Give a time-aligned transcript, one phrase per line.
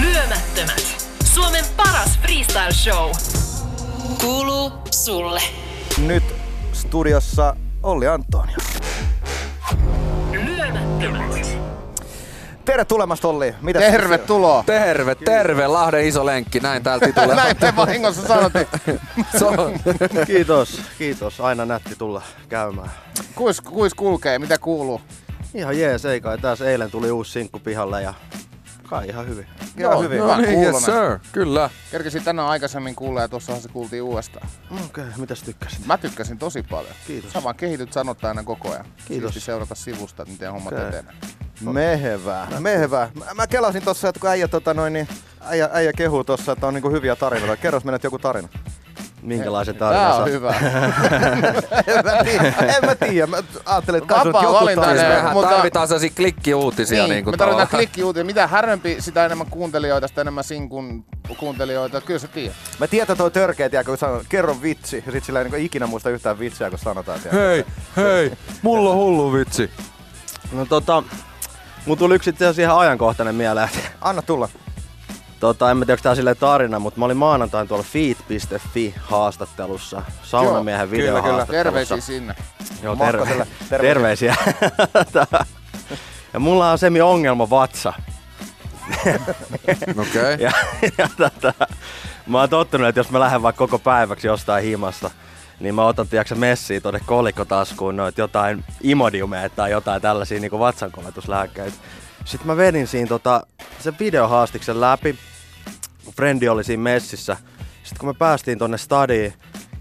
[0.00, 1.06] Lyömättömät.
[1.24, 3.10] Suomen paras freestyle show.
[4.20, 5.40] Kuuluu sulle.
[5.98, 6.22] Nyt
[6.72, 8.56] studiossa Olli Antonio.
[10.32, 11.58] Lyömättömät.
[12.64, 13.54] Terve tulemasta Olli.
[13.60, 14.62] Mitäs Tervetuloa.
[14.66, 17.36] Terve, terve, Lahden iso lenkki, näin täältä tulee.
[17.44, 18.66] Näin te vahingossa sanotte.
[20.26, 21.40] Kiitos, kiitos.
[21.40, 22.90] Aina nätti tulla käymään.
[23.34, 25.00] Kuis, kuis kulkee, mitä kuuluu?
[25.54, 26.38] Ihan jees, ei kai.
[26.38, 28.14] Tässä eilen tuli uusi sinkku pihalle ja
[28.92, 29.46] kai ihan hyvin.
[29.78, 30.22] Ihan hyvin.
[30.22, 31.70] Hyvä no niin, yes sir, kyllä.
[31.90, 34.48] Kerkesin tänään aikaisemmin kuulla ja tuossahan se kuultiin uudestaan.
[34.70, 35.86] Okei, okay, mitäs tykkäsit?
[35.86, 36.94] Mä tykkäsin tosi paljon.
[37.06, 37.32] Kiitos.
[37.32, 38.84] Sä vaan kehityt sanottaa aina koko ajan.
[39.08, 39.32] Kiitos.
[39.32, 40.88] Siisti seurata sivusta, että miten hommat Okei.
[40.88, 41.12] etenee.
[41.60, 43.10] Mehevää, mehevää.
[43.14, 45.08] Mä, mä kelasin tossa, että kun äijä, tota noin, niin,
[45.40, 47.62] äijä, äijä kehuu tossa, että on niinku hyviä tarinoita.
[47.62, 48.48] Kerros menet joku tarina.
[49.22, 50.54] Minkälaisen Tää tarinan on hyvä.
[51.86, 53.26] en mä tiedä, en mä tiedä.
[53.26, 53.36] Mä
[53.66, 54.86] ajattelin, että Vapaa joku valinta
[55.32, 57.02] mutta- tarvitaan sellaisia klikkiuutisia.
[57.02, 57.68] Niin, niin, kuin me tarvitaan tavallaan.
[57.86, 58.24] klikkiuutisia.
[58.24, 61.04] Mitä härvempi, sitä enemmän kuuntelijoita, sitä enemmän sinkun
[61.38, 62.00] kuuntelijoita.
[62.00, 62.54] Kyllä sä tiedät.
[62.78, 65.02] Mä tiedän, että toi törkeä, tiedä, kun sanoo, kerro vitsi.
[65.06, 67.20] Ja sit sillä ei niinku ikinä muista yhtään vitsiä, kun sanotaan.
[67.20, 67.36] Tiedä.
[67.36, 67.64] Hei,
[67.96, 69.70] hei, mulla on hullu vitsi.
[70.52, 71.02] No tota,
[71.86, 73.68] mun tuli yksi itse asiassa ihan ajankohtainen mieleen.
[74.00, 74.48] Anna tulla.
[75.42, 80.02] Tota, en mä tiedä, onko tää silleen tarina, mutta mä olin maanantain tuolla feed.fi haastattelussa.
[80.22, 81.46] Saunamiehen Joo, kyllä, kyllä.
[81.46, 82.34] Terveisiä sinne.
[82.82, 84.36] Joo, terve- terveisiä.
[86.32, 87.92] ja mulla on semi ongelma vatsa.
[90.02, 90.36] Okei.
[90.38, 90.52] Ja,
[90.98, 91.52] ja tota,
[92.26, 95.10] mä oon tottunut, että jos mä lähden vaikka koko päiväksi jostain himasta,
[95.60, 101.76] niin mä otan tiiäksä messiä tonne kolikkotaskuun noit jotain imodiumeja tai jotain tällaisia niinku vatsankoletuslääkkeitä.
[102.24, 103.46] Sitten mä vedin siinä tota,
[103.80, 105.18] sen videohaastiksen läpi.
[106.04, 107.36] Mun Frendi oli siinä messissä.
[107.82, 109.32] Sitten kun me päästiin tonne stadiin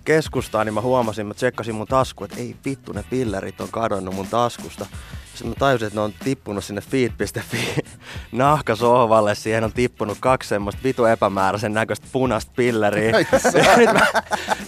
[0.05, 4.16] keskustaan, niin mä huomasin, mä tsekkasin mun tasku, että ei vittu, ne pillerit on kadonnut
[4.16, 4.86] mun taskusta.
[5.42, 7.75] Sitten mä tajusin, että ne on tippunut sinne feed.fi
[8.31, 9.36] nahkasohvalle.
[9.36, 13.11] Siihen on tippunut kaksi semmoista vitu epämääräisen näköistä punaista pilleriä.
[13.77, 14.05] Nyt, mä,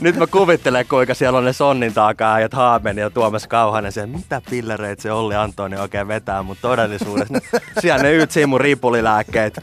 [0.02, 4.18] nyt mä kuvittelen, kuinka siellä on ne sonnin takaa ja Haamen ja Tuomas Kauhanen siellä,
[4.18, 7.42] mitä pillereitä se Olli Antoni oikein vetää, mutta todellisuudessa ne,
[7.81, 9.59] siellä ne ytsii mun ripulilääkkeet.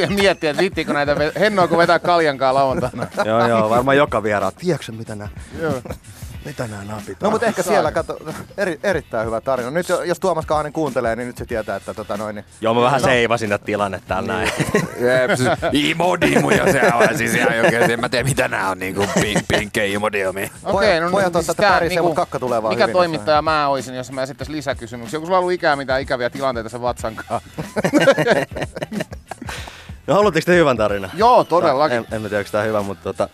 [0.00, 3.06] ja miettiä, että viittiinkö näitä, ve- hennoako vetää kaljankaa lauantaina.
[3.24, 4.50] joo, joo, varmaan joka vieraa.
[4.50, 5.28] Tiedätkö mitä nää,
[5.60, 5.82] Joo.
[6.44, 8.18] Mitä nää napit No mutta ehkä siellä, kato,
[8.58, 9.70] eri, erittäin hyvä tarina.
[9.70, 12.74] Nyt jo- jos Tuomas Kaanen kuuntelee, niin nyt se tietää, että tota noin, niin Joo,
[12.74, 14.50] mä vähän seivasin tätä tilannetta täällä näin.
[14.98, 18.78] Jep, siis imodiumu ja se on siis ihan oikein, en mä tiedä mitä nää on
[18.78, 20.50] niinku pink, pinkkejä imodiumi.
[20.64, 23.42] Okei, no pojat on siis tätä tää pärisee, mut kakka tulee vaan Mikä hyvin, toimittaja
[23.42, 25.18] mä oisin, jos mä esittäisin lisäkysymyksiä?
[25.18, 27.40] Onko sulla ollut ikään mitään ikäviä tilanteita sen vatsankaan?
[30.06, 31.10] No haluatteko te hyvän tarinan?
[31.14, 31.98] Joo, todellakin.
[31.98, 33.28] En, en mä tiedä, onko tää hyvä, mutta tota,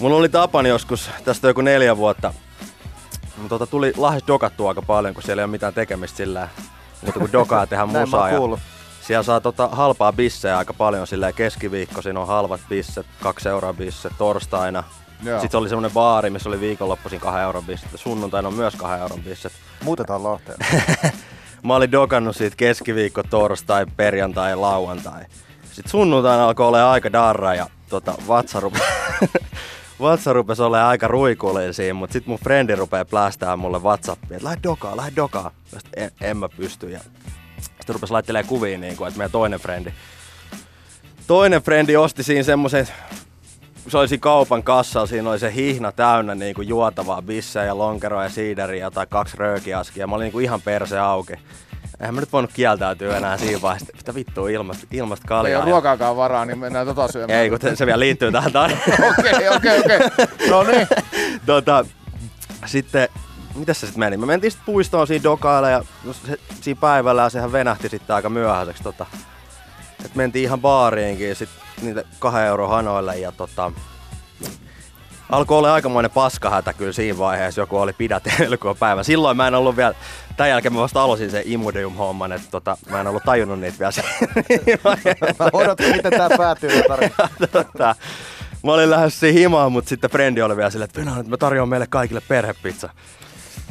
[0.00, 2.34] mulla oli tapani joskus, tästä joku neljä vuotta.
[3.36, 6.48] Mutta tota, tuli Lahdessa dokattua aika paljon, kun siellä ei ole mitään tekemistä sillä
[7.02, 8.30] mutta kun dokaa mä musaa.
[8.30, 8.38] Ja
[9.00, 14.12] siellä saa tota, halpaa bissejä aika paljon silleen keskiviikkoisin on halvat bisset, kaksi euroa bisset
[14.18, 14.84] torstaina.
[15.22, 15.40] Joo.
[15.40, 17.90] Sitten oli semmonen baari, missä oli viikonloppuisin kahden euron bisset.
[17.94, 19.52] Sunnuntaina on myös kahden euron bisset.
[19.84, 20.58] Muutetaan Lahteen.
[21.62, 25.24] Mä olin dokannut siitä keskiviikko, torstai, perjantai ja lauantai.
[25.72, 28.78] Sitten sunnuntaina alkoi olla aika darra ja tota, vatsa, rupe...
[30.00, 34.48] vatsa rupesi olemaan aika ruikullinen siinä, mutta sitten mun frendi rupeaa plästää mulle Whatsappia, että
[34.48, 35.50] lähde dokaa, lähde dokaa.
[35.72, 37.00] Mä sit, en, en mä pysty ja
[37.60, 39.90] sitten rupesi laittelemaan kuvia niin kuin, että meidän toinen frendi.
[41.26, 42.88] Toinen frendi osti siinä semmoisen
[43.88, 47.78] se oli siinä kaupan kassalla, siinä oli se hihna täynnä niin kuin juotavaa bissejä ja
[47.78, 50.06] lonkeroa ja siideriä tai kaksi röökiaskia.
[50.06, 51.32] Mä olin niin kuin ihan perse auki.
[52.00, 53.92] Eihän mä nyt voinut kieltäytyä enää siinä vaiheessa.
[53.96, 55.62] Mitä vittua ilmasta, ilmasta Ei kaljaa.
[55.62, 57.40] ole ruokaakaan varaa, niin mennään tota syömään.
[57.40, 59.14] Ei, kun se vielä liittyy tähän tarinaan.
[59.18, 59.98] Okei, okei, okei.
[60.50, 60.86] No niin.
[61.46, 61.84] tota,
[62.66, 63.08] sitten,
[63.54, 64.16] mitäs se sitten meni?
[64.16, 65.84] Me mentiin sitten puistoon siinä dokailla ja
[66.26, 68.82] se, siinä päivällä ja sehän venähti sitten aika myöhäiseksi.
[68.82, 69.06] Tota.
[70.04, 73.72] Et mentiin ihan baariinkin ja sitten niitä kahden euron hanoille ja tota,
[75.30, 79.04] alkoi olla aikamoinen paskahätä kyllä siinä vaiheessa, joku oli pidätellyt koko päivän.
[79.04, 79.94] Silloin mä en ollut vielä,
[80.36, 83.92] tämän jälkeen mä vasta aloitin sen Imodium-homman, että tota, mä en ollut tajunnut niitä vielä.
[85.38, 86.70] Mä odotan, miten tää päätyy
[87.52, 87.94] tota,
[88.64, 91.86] mä olin lähdössä himaan, mutta sitten frendi oli vielä silleen, että Venä, mä tarjoan meille
[91.86, 92.90] kaikille perhepizza.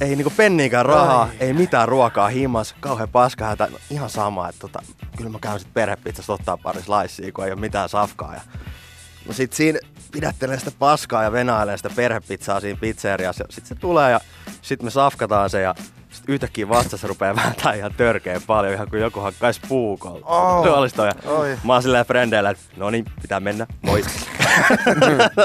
[0.01, 1.30] Ei niinku penniikään rahaa, Ai.
[1.40, 4.80] ei mitään ruokaa himas, kauhean paskahätä, no, ihan sama, että tota,
[5.18, 8.34] kyllä mä käyn sit perhepizzasta ottaa pari slicea, kun ei ole mitään safkaa.
[8.34, 8.42] Ja...
[9.27, 9.80] No sit siinä
[10.12, 13.44] pidättelen sitä paskaa ja venailen sitä perhepizzaa siinä pizzeriassa.
[13.44, 14.19] Ja sit se tulee ja
[14.62, 15.75] sit me safkataan se ja
[16.15, 20.25] Sitten yhtäkkiä vastassa rupeaa vääntää ihan törkeä paljon, ihan kuin joku hakkaisi puukolla.
[20.25, 20.77] Oh.
[20.77, 21.09] Olisi toi.
[21.25, 21.57] Oi.
[21.63, 24.03] Mä oon silleen frendeillä, että no niin, pitää mennä, moi.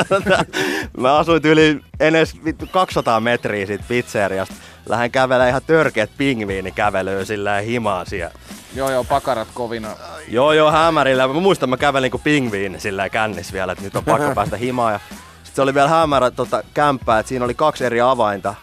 [1.01, 4.55] mä asuin yli enes vittu 200 metriä siitä pizzeriasta.
[4.89, 8.35] Lähden kävelemään ihan törkeät pingviinikävelyä sillä himaa siellä.
[8.75, 9.89] Joo joo, pakarat kovina.
[10.29, 11.29] Joo joo, hämärillä.
[11.29, 14.93] Mä muistan, mä kävelin niinku pingviini sillä kännis vielä, että nyt on pakko päästä himaan.
[14.93, 15.01] Ja
[15.45, 18.55] sit se oli vielä hämärä tota, kämppää, että siinä oli kaksi eri avainta.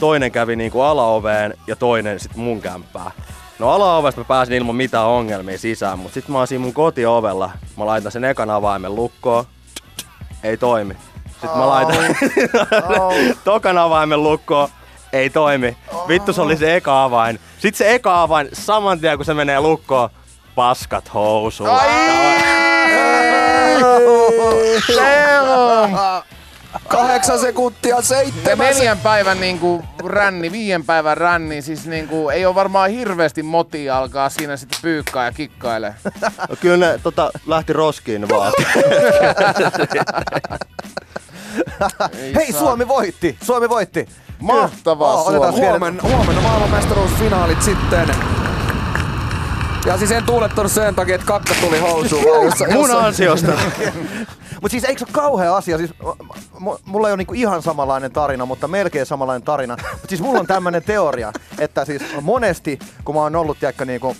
[0.00, 3.10] Toinen kävi niinku alaoveen ja toinen sit mun kämppää.
[3.58, 7.50] No alaovesta mä pääsin ilman mitään ongelmia sisään, mutta sit mä oon siinä mun kotiovella.
[7.76, 9.44] Mä laitan sen ekan avaimen lukkoon.
[10.42, 10.96] Ei toimi.
[11.30, 11.96] Sitten mä laitan
[13.44, 14.68] tokan avaimen lukkoon.
[15.12, 15.76] Ei toimi.
[16.08, 17.40] Vittu se oli se eka avain.
[17.58, 20.10] Sitten se eka avain, saman tien kun se menee lukkoon,
[20.54, 21.70] paskat housuun.
[26.88, 32.54] Kahdeksan sekuntia, Ja seitsemän neljän päivän niinku ränni, viien päivän ränni, siis niinku ei ole
[32.54, 35.94] varmaan hirveästi motia alkaa siinä sitten pyykkaa ja kikkaile.
[36.48, 38.52] No kyllä ne tota, lähti roskiin vaan.
[42.34, 43.36] Hei, Suomi voitti!
[43.42, 44.08] Suomi voitti!
[44.40, 45.56] Mahtavaa Oh, Suomi.
[45.60, 48.08] Huomenna, huomenna maailmanmestaruusfinaalit sitten.
[49.86, 52.24] Ja siis en tuulettanut sen takia, että kakka tuli housuun.
[52.72, 53.52] Mun ansiosta.
[54.62, 55.78] Mutta siis eikö se ole kauhea asia?
[55.78, 55.94] Siis,
[56.84, 59.76] mulla ei ole niinku ihan samanlainen tarina, mutta melkein samanlainen tarina.
[59.92, 64.16] Mutta siis mulla on tämmönen teoria, että siis monesti, kun mä oon ollut, tiedätkö, niinku,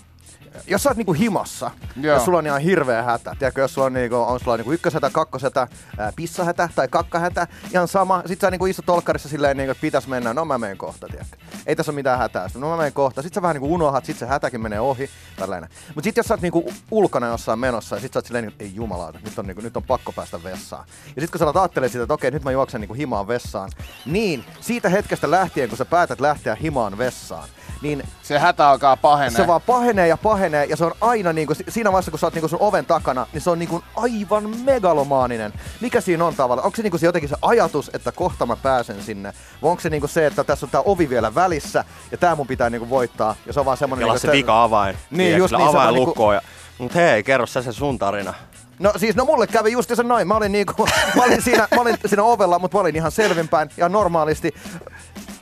[0.67, 1.71] jos sä oot niinku himassa,
[2.01, 2.15] Joo.
[2.15, 5.11] jos sulla on ihan hirveä hätä, tiedätkö, jos sulla on, niinku, on sulla niinku ykköshätä,
[5.11, 5.69] kakkoshätä,
[5.99, 8.23] ää, pissahätä tai kakkahätä, ihan sama.
[8.27, 11.37] Sit sä niinku istut tolkkarissa silleen, niinku, että pitäis mennä, no mä menen kohta, tiedätkö.
[11.67, 13.23] Ei tässä ole mitään hätää, no mä menen kohta.
[13.23, 15.71] Sit sä vähän niinku unohat, sit se hätäkin menee ohi, tällainen.
[15.95, 18.65] Mut sit jos sä oot niinku ulkona jossain menossa ja sit sä oot silleen, niinku,
[18.65, 20.85] ei jumalauta, nyt on, niinku, nyt on pakko päästä vessaan.
[21.17, 23.71] Ja sit kun sä alat ajattelee sitä, että okei, nyt mä juoksen niinku himaan vessaan,
[24.07, 27.49] niin siitä hetkestä lähtien, kun sä päätät lähteä himaan vessaan,
[27.83, 29.37] niin Se hätä alkaa pahenee.
[29.37, 32.27] se vaan pahenee ja pahenee ja se on aina niinku, si- siinä vaiheessa kun sä
[32.27, 35.53] oot niinku sun oven takana, niin se on niinku aivan megalomaaninen.
[35.81, 36.67] Mikä siinä on tavallaan?
[36.67, 39.33] Onko se niinku se jotenkin se ajatus, että kohta mä pääsen sinne?
[39.63, 42.47] Vai onko se niinku se, että tässä on tää ovi vielä välissä ja tää mun
[42.47, 44.03] pitää niinku voittaa ja se on vaan semmonen...
[44.03, 44.97] Kela niinku, se vika avain.
[45.11, 46.33] Niin, Tiedätkö, just niin, avain niinku-.
[46.33, 46.41] Ja...
[46.79, 48.35] Mut hei, kerro sä se sun tarina.
[48.79, 50.29] No siis, no mulle kävi just se noin.
[50.29, 50.87] Mä olin, niinku,
[51.17, 54.55] mä olin, siinä, mä olin siinä ovella, mutta mä olin ihan selvinpäin ja normaalisti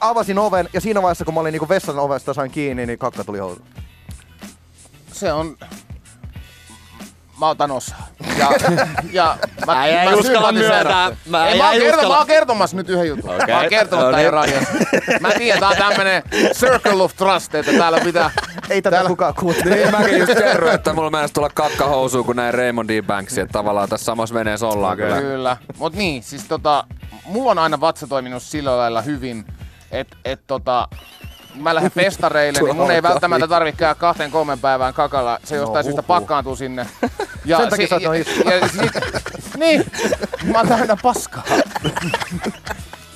[0.08, 3.24] avasin oven ja siinä vaiheessa kun mä olin niinku vessan ovesta sain kiinni, niin kakka
[3.24, 3.68] tuli housuun.
[5.12, 5.56] Se on...
[7.40, 8.08] Mä otan osaa.
[8.38, 8.50] Ja,
[9.12, 9.36] ja
[9.66, 11.16] mä, ei mä uskalla myöntää.
[11.26, 13.34] Mä- Ei, mä, oon kerto, mä oon kertomassa nyt yhden jutun.
[13.34, 13.54] Okei.
[13.54, 14.70] Mä oon kertonut No tän jo radiossa.
[15.20, 16.22] Mä tiedän, tää on tämmönen
[16.52, 18.30] circle of trust, että täällä pitää...
[18.70, 19.74] Ei tätä täällä, kukaan kuuntele.
[19.74, 23.02] Niin mäkin just kerroin, että mulla mennessä tulla kakkahousuun, kun näin Raymond D.
[23.02, 23.42] Banksia.
[23.42, 25.06] Että tavallaan tässä samassa veneessä ollaan okay.
[25.06, 25.20] kyllä.
[25.20, 25.56] Kyllä.
[25.78, 26.84] Mut niin, siis tota,
[27.24, 29.44] mulla on aina vatsa toiminut sillä lailla hyvin,
[29.90, 30.88] että et tota,
[31.54, 35.38] mä lähden festareille, niin mun ei välttämättä tarvitse kahteen kolmen päivään kakalla.
[35.44, 36.20] Se jostain syystä huhhuh.
[36.20, 36.86] pakkaantuu sinne.
[37.44, 38.14] Ja Sen takia sä oot ja,
[38.54, 38.92] ja, sit,
[39.56, 39.86] niin,
[40.44, 41.44] mä oon täynnä paskaa.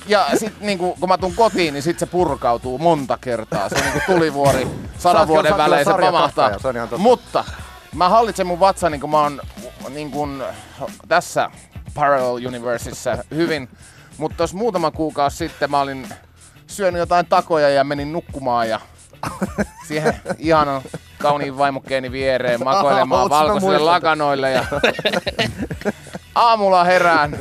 [0.07, 3.69] Ja sit niinku, kun mä tuun kotiin, niin sit se purkautuu monta kertaa.
[3.69, 6.51] Se on niinku tulivuori Sä sadan vuoden sä välein, se pamahtaa.
[6.97, 7.45] Mutta
[7.95, 9.41] mä hallitsen mun vatsan, niin kun mä oon
[9.89, 10.43] niin kun,
[11.07, 11.49] tässä
[11.93, 13.69] Parallel Universeissa hyvin.
[14.17, 16.07] Mutta tuossa muutama kuukausi sitten mä olin
[16.71, 18.79] syönyt jotain takoja ja menin nukkumaan ja
[19.87, 20.81] siihen ihanan
[21.17, 24.65] kauniin vaimokkeeni viereen makoilemaan valkoisille lakanoille ja
[26.35, 27.37] aamulla herään.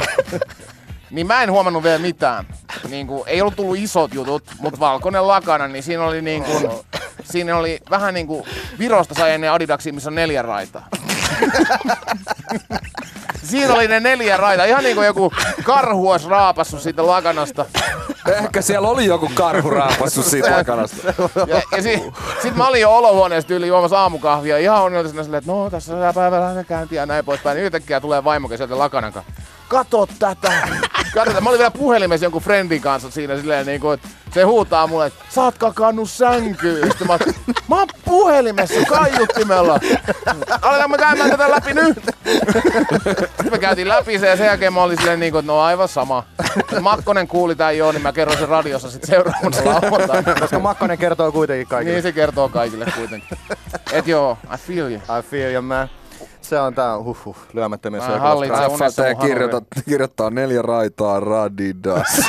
[1.10, 2.46] Niin mä en huomannut vielä mitään.
[2.88, 6.70] Niin kuin, ei ollut tullut isot jutut, mutta valkoinen lakana, niin siinä oli niin kuin,
[7.24, 8.44] siinä oli vähän niin kuin
[8.78, 10.88] Virosta sai ennen Adidaksi, missä on neljä raitaa.
[13.50, 15.32] Siinä oli ne neljä raitaa, ihan niin kuin joku
[15.64, 17.66] karhu olisi raapassut siitä lakanasta.
[18.26, 21.14] Ehkä siellä oli joku karhu raapassut siitä lakanasta.
[21.46, 22.02] Ja, ja si,
[22.42, 26.00] sit mä olin jo olohuoneessa tyyli juomassa aamukahvia ihan onnellisena silleen, että no tässä on
[26.00, 27.56] tämä päivä lähdekäyntiä ja näin poispäin.
[27.56, 29.32] Niin yhtäkkiä tulee vaimokin sieltä lakanan kanssa.
[29.68, 30.52] Kato tätä!
[31.14, 31.40] Kato tätä.
[31.40, 35.06] Mä olin vielä puhelimessa jonkun friendin kanssa siinä silleen niin kuin, että se huutaa mulle,
[35.06, 36.88] että sä oot kakannut sänkyyn.
[36.88, 37.18] Sitten mä,
[37.68, 39.80] mä oon puhelimessa kaiuttimella.
[40.62, 41.98] Aletaan me käymään tätä läpi nyt.
[43.26, 45.60] Sitten me käytiin läpi se ja sen jälkeen mä olin silleen niin kuin, että no
[45.60, 46.24] aivan sama.
[46.80, 50.40] Makkonen kuuli tän jo, niin mä kerron sen radiossa sitten seuraavana lauantaina.
[50.40, 51.94] Koska Makkonen kertoo kuitenkin kaikille.
[51.94, 53.38] Niin se kertoo kaikille kuitenkin.
[53.92, 55.00] Et joo, I feel you.
[55.18, 55.88] I feel you, man.
[56.50, 62.06] Se on tää huhhuh, lyömättömiä Mä hallitsen unessa mun kirjoittaa, kirjoittaa neljä raitaa Radidas.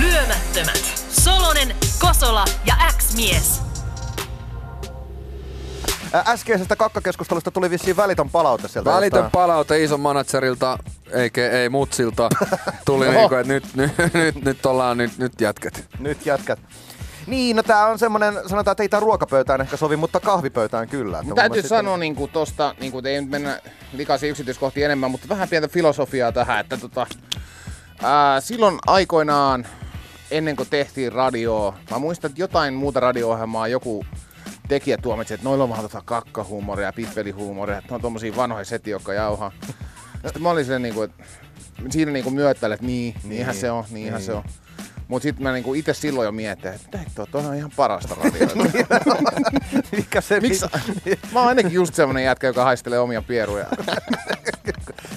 [0.00, 1.02] Lyömättömät.
[1.10, 3.62] Solonen, Kosola ja X-mies.
[6.26, 8.90] Äskeisestä kakkakeskustelusta tuli vissiin välitön palaute sieltä.
[8.90, 9.30] Välitön jostain.
[9.32, 10.78] palaute ison managerilta
[11.12, 12.28] eikä ei mutsilta.
[12.86, 15.84] Tuli niinku, että nyt, nyt, nyt, nyt ollaan nyt, nyt jätkät.
[15.98, 16.58] Nyt jätkät.
[17.28, 21.18] Niin, no tää on semmonen, sanotaan, että ei tää ruokapöytään ehkä sovi, mutta kahvipöytään kyllä.
[21.18, 23.60] Että Täytyy mielestä sanoa niinku tosta, niinku, ei nyt mennä
[23.92, 27.06] likaisiin yksityiskohtiin enemmän, mutta vähän pientä filosofiaa tähän, että tota,
[28.02, 29.66] ää, silloin aikoinaan,
[30.30, 34.04] ennen kuin tehtiin radioa, mä muistan, että jotain muuta radio-ohjelmaa joku
[34.68, 38.64] tekijä tuomitsi, että noilla on vähän tota kakkahuumoria ja pippelihuumoria, että ne on tommosia vanhoja
[38.64, 39.52] seti, jotka jauhaa.
[40.24, 41.24] Sitten mä olin silleen niinku, että
[41.90, 44.42] siinä niinku myöttäilen, että niin, niinhän se on, niinhän se on.
[45.08, 48.54] Mut sit mä niinku itse silloin jo mietin, että toi on ihan parasta radioita.
[49.96, 50.66] Mikä se Miksi?
[51.32, 53.66] Mä oon ainakin just semmonen jätkä, joka haistelee omia pieruja.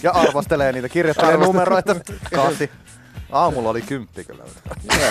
[0.03, 1.95] Ja arvostelee niitä, kirjoittelee numeroita.
[2.35, 2.71] Kasi.
[3.31, 4.43] Aamulla oli kymppi kyllä.
[4.99, 5.09] Joo.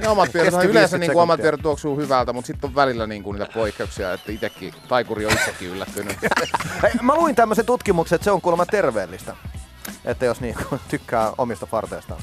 [0.00, 3.32] Ne omat pierut, yleensä 50 niinku omat pierut tuoksuu hyvältä, mutta sitten on välillä niinku
[3.32, 6.16] niitä poikkeuksia, että itekin, taikuri on itsekin yllättynyt.
[6.82, 9.36] Hei, Mä luin tämmöisen tutkimuksen, että se on kuulemma terveellistä.
[10.04, 12.22] Että jos niinku tykkää omista farteistaan.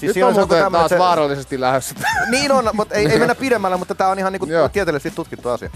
[0.00, 1.94] Siis Nyt on joku muuten taas se- vaarallisesti lähdössä.
[2.30, 5.70] Niin on, mutta ei, ei mennä pidemmälle, mutta tää on ihan niinku tieteellisesti tutkittu asia.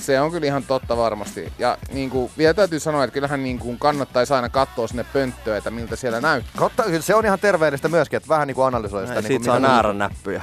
[0.00, 1.52] Se on kyllä ihan totta varmasti.
[1.58, 5.96] Ja niinku, vielä täytyy sanoa, että kyllähän niinku kannattaisi aina katsoa sinne pönttöön, että miltä
[5.96, 6.52] siellä näyttää.
[6.58, 9.14] Totta, kyllä se on ihan terveellistä myöskin, että vähän niinku analysoi sitä.
[9.14, 10.42] Ei, Niinku, siitä saa mitä- näärännäppyjä.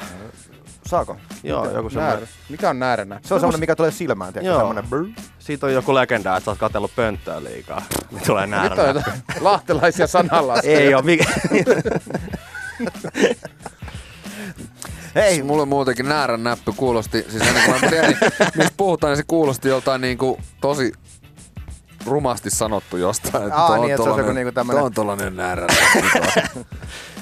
[0.87, 1.17] Saako?
[1.43, 1.89] Joo, joku Näärä.
[1.89, 2.27] semmoinen.
[2.49, 3.19] Mikä on nääränä?
[3.23, 4.49] Se on semmonen, mikä tulee silmään, tiedätkö?
[4.51, 4.59] Joo.
[4.59, 5.05] Semmonen brr.
[5.39, 7.81] Siitä on joku legenda, että sä oot katsellut pönttöä liikaa.
[8.11, 9.03] Niin tulee Nyt on
[9.41, 10.79] lahtelaisia sananlaskuja.
[10.79, 11.25] Ei oo mikä.
[15.15, 18.15] Hei, Mulle muutenkin näärän näppy kuulosti, siis ennen kuin mä tiedän,
[18.55, 20.91] mistä puhutaan, niin se kuulosti joltain niinku tosi
[22.05, 23.51] rumasti sanottu jostain.
[23.53, 26.65] Aa, niin, että se on joku niinku tämmönen- tuo on tollanen näärän näppy.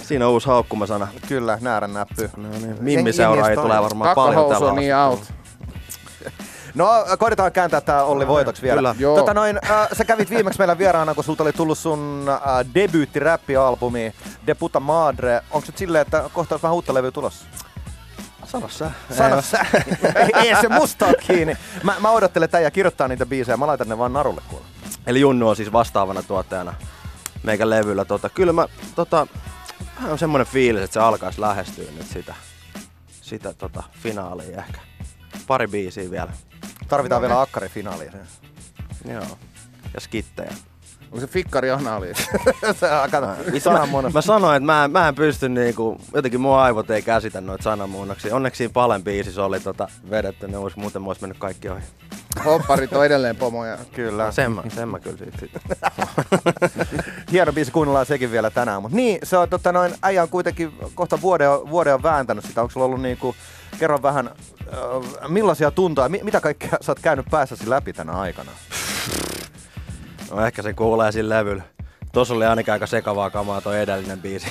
[0.04, 1.08] Siinä on uusi haukkumasana.
[1.28, 2.30] kyllä, näärän näppy.
[2.38, 5.34] No niin, Mimmiseuraajia tulee varmaan paljon tällä on niin out.
[6.78, 8.76] No, koitetaan kääntää tää Olli voitoksi vielä.
[8.76, 8.96] Kyllä.
[9.00, 9.18] Joo.
[9.18, 14.14] Tota noin, äh, sä kävit viimeksi meillä vieraana, kun sulta oli tullut sun äh, debyytti-räppialbumi
[14.48, 15.42] De Puta Madre.
[15.52, 17.46] Onko se silleen, että kohta olisi vähän uutta levyä tulossa?
[18.46, 18.92] Sano sä.
[19.18, 19.66] Sano sä.
[20.16, 21.58] ei, ei se musta kiinni.
[21.84, 23.58] Mä, mä odottelen, että äijä kirjoittaa niitä biisejä.
[23.58, 24.66] Mä laitan ne vaan narulle kuule.
[25.08, 26.74] Eli Junnu on siis vastaavana tuottajana
[27.44, 28.06] meikän levyllä.
[28.06, 29.28] Tota, kyllä mä, tota,
[29.96, 32.36] vähän on semmonen fiilis, että se alkaisi lähestyä nyt sitä,
[33.22, 34.80] sitä tota, finaalia ehkä.
[35.48, 36.32] Pari biisiä vielä.
[36.88, 38.12] Tarvitaan vielä akkarifinaalia.
[38.12, 38.28] siihen.
[39.06, 39.38] Joo.
[39.94, 40.54] Ja skittejä.
[41.12, 42.08] Onko se fikkari anaali?
[43.12, 43.28] kato,
[43.60, 44.14] sanamuunnos.
[44.14, 48.36] Mä sanoin, että mä, mä en pysty niinku, jotenkin mun aivot ei käsitä noita sanamuunnoksia.
[48.36, 51.82] Onneksi siinä Palen biisissä oli tota, vedetty, ne olisi, muuten mä olisi mennyt kaikki ohi.
[52.46, 53.78] Hopparit on edelleen pomoja.
[53.94, 54.32] Kyllä.
[54.32, 55.38] Sen mä, sen mä kyllä siitä.
[55.40, 55.60] siitä.
[57.32, 58.82] Hieno biisi, kuunnellaan sekin vielä tänään.
[58.82, 62.62] Mut niin, se on, tota, noin, äijä on kuitenkin kohta vuoden, vuoden on vääntänyt sitä.
[62.62, 63.36] Onko sulla ollut niinku,
[63.80, 68.52] kerro vähän, äh, millaisia tuntoja, mi- mitä kaikkea sä oot käynyt päässäsi läpi tänä aikana?
[70.32, 71.64] No ehkä se kuulee siinä levyllä.
[72.12, 74.48] Tuossa oli ainakin aika sekavaa kamaa toi edellinen biisi.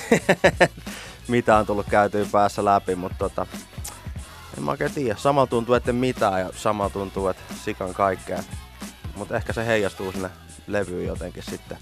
[1.29, 3.47] mitä on tullut käytyä päässä läpi, mutta tota,
[4.59, 5.17] en mä oikein tiedä.
[5.19, 8.43] Samalla tuntuu, että mitään ja samalla tuntuu, että sikan kaikkea.
[9.17, 10.31] Mutta ehkä se heijastuu sinne
[10.67, 11.79] levyyn jotenkin sitten,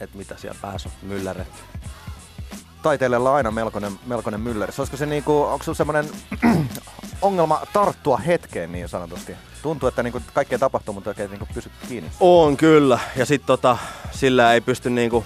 [0.00, 1.62] että mitä siellä päässä on mylläretty.
[2.82, 4.72] Taiteilijalla aina melkoinen, melkoinen mylläri.
[4.78, 6.08] Olisiko se niinku, onko sulla semmonen
[7.22, 9.36] ongelma tarttua hetkeen niin sanotusti?
[9.62, 12.10] Tuntuu, että niinku kaikkea tapahtuu, mutta oikein niinku pysy kiinni.
[12.20, 12.98] On kyllä.
[13.16, 13.78] Ja sitten tota,
[14.10, 15.24] sillä ei pysty niinku,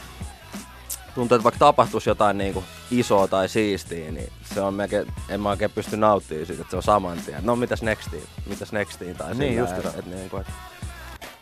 [1.15, 5.51] tuntuu, että vaikka tapahtuisi jotain niinku isoa tai siistiä, niin se on melkein, en mä
[5.51, 7.47] oikein pysty nauttimaan siitä, että se on saman tien.
[7.47, 10.47] No mitäs nextiin, mitäs nextiin tai Niin, just et, et, niinku, et,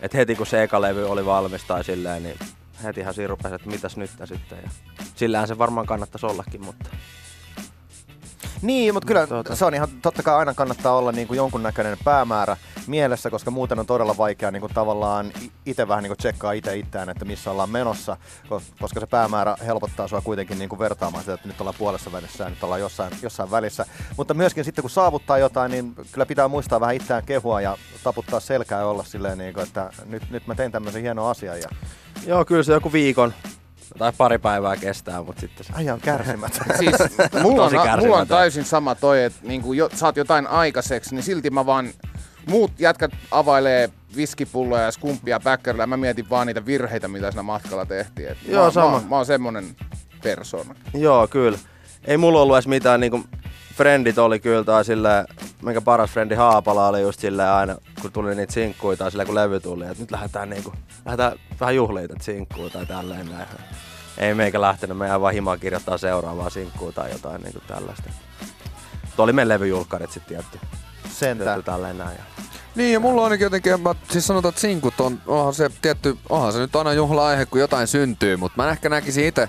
[0.00, 2.38] et heti kun se eka levy oli valmis tai silleen, niin
[2.82, 4.58] hetihän siinä rupesi, että mitäs nyt sitten.
[4.62, 4.70] Ja
[5.16, 6.90] sillähän se varmaan kannattaisi ollakin, mutta
[8.62, 9.56] Niin, mutta kyllä Tuota.
[9.56, 12.56] se on ihan, totta kai aina kannattaa olla niin kuin jonkunnäköinen päämäärä
[12.86, 15.32] mielessä, koska muuten on todella vaikea niin kuin tavallaan
[15.66, 19.56] itse vähän niin kuin tsekkaa itse itseään, että missä ollaan menossa, kos- koska se päämäärä
[19.66, 22.80] helpottaa sua kuitenkin niin kuin vertaamaan sitä, että nyt ollaan puolessa välissä ja nyt ollaan
[22.80, 23.86] jossain, jossain välissä.
[24.16, 28.40] Mutta myöskin sitten kun saavuttaa jotain, niin kyllä pitää muistaa vähän itseään kehua ja taputtaa
[28.40, 31.68] selkää ja olla silleen, niin kuin, että nyt, nyt mä tein tämmöisen hienon asian ja
[32.26, 33.34] joo, kyllä se joku viikon
[33.98, 36.66] tai pari päivää kestää, mutta sitten se on kärsimätön.
[36.78, 36.96] Siis
[37.42, 41.50] mulla on, mulla on täysin sama toi, että niinku jo, saat jotain aikaiseksi, niin silti
[41.50, 41.90] mä vaan...
[42.46, 47.42] Muut jätkät availee viskipulloja ja skumppia backerilla ja mä mietin vaan niitä virheitä, mitä siinä
[47.42, 48.28] matkalla tehtiin.
[48.28, 49.00] Et Joo, mä, sama.
[49.00, 49.76] Mä, mä oon semmonen
[50.22, 50.74] persona.
[50.94, 51.58] Joo, kyllä.
[52.04, 53.24] Ei mulla ollut edes mitään niinku,
[53.72, 55.24] frendit oli kyllä tai sillä,
[55.62, 59.34] minkä paras frendi Haapala oli just silleen aina, kun tuli niitä sinkkuja tai sillä kun
[59.34, 60.72] levy tuli, että nyt lähdetään niinku,
[61.04, 63.48] lähdetään vähän juhliin tätä sinkkuu tai tälleen näin.
[64.18, 68.10] Ei meikä lähtenyt, meidän vaan himaa kirjoittaa seuraavaa sinkkuu tai jotain niinku tällaista.
[69.16, 70.66] Tuo oli meidän levyjulkkarit sitten tietty.
[71.08, 71.64] Sentään.
[71.64, 72.16] Tälleen näin.
[72.18, 72.24] Ja
[72.74, 76.16] Niin, ja mulla on ainakin jotenkin, mä siis sanotaan, että sinkut on, onhan se tietty,
[76.28, 79.48] onhan se nyt aina juhla-aihe, kun jotain syntyy, mutta mä ehkä näkisin itse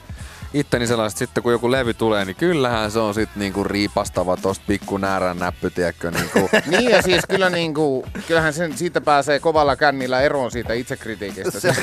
[0.54, 4.64] itteni sellaiset sitten, kun joku levy tulee, niin kyllähän se on sitten niinku riipastava tosta
[4.68, 6.50] pikku näärän näppy, tiedätkö, niinku.
[6.78, 11.60] Niin ja siis kyllä niinku, kyllähän sen, siitä pääsee kovalla kännillä eroon siitä itsekritiikistä.
[11.60, 11.74] Se.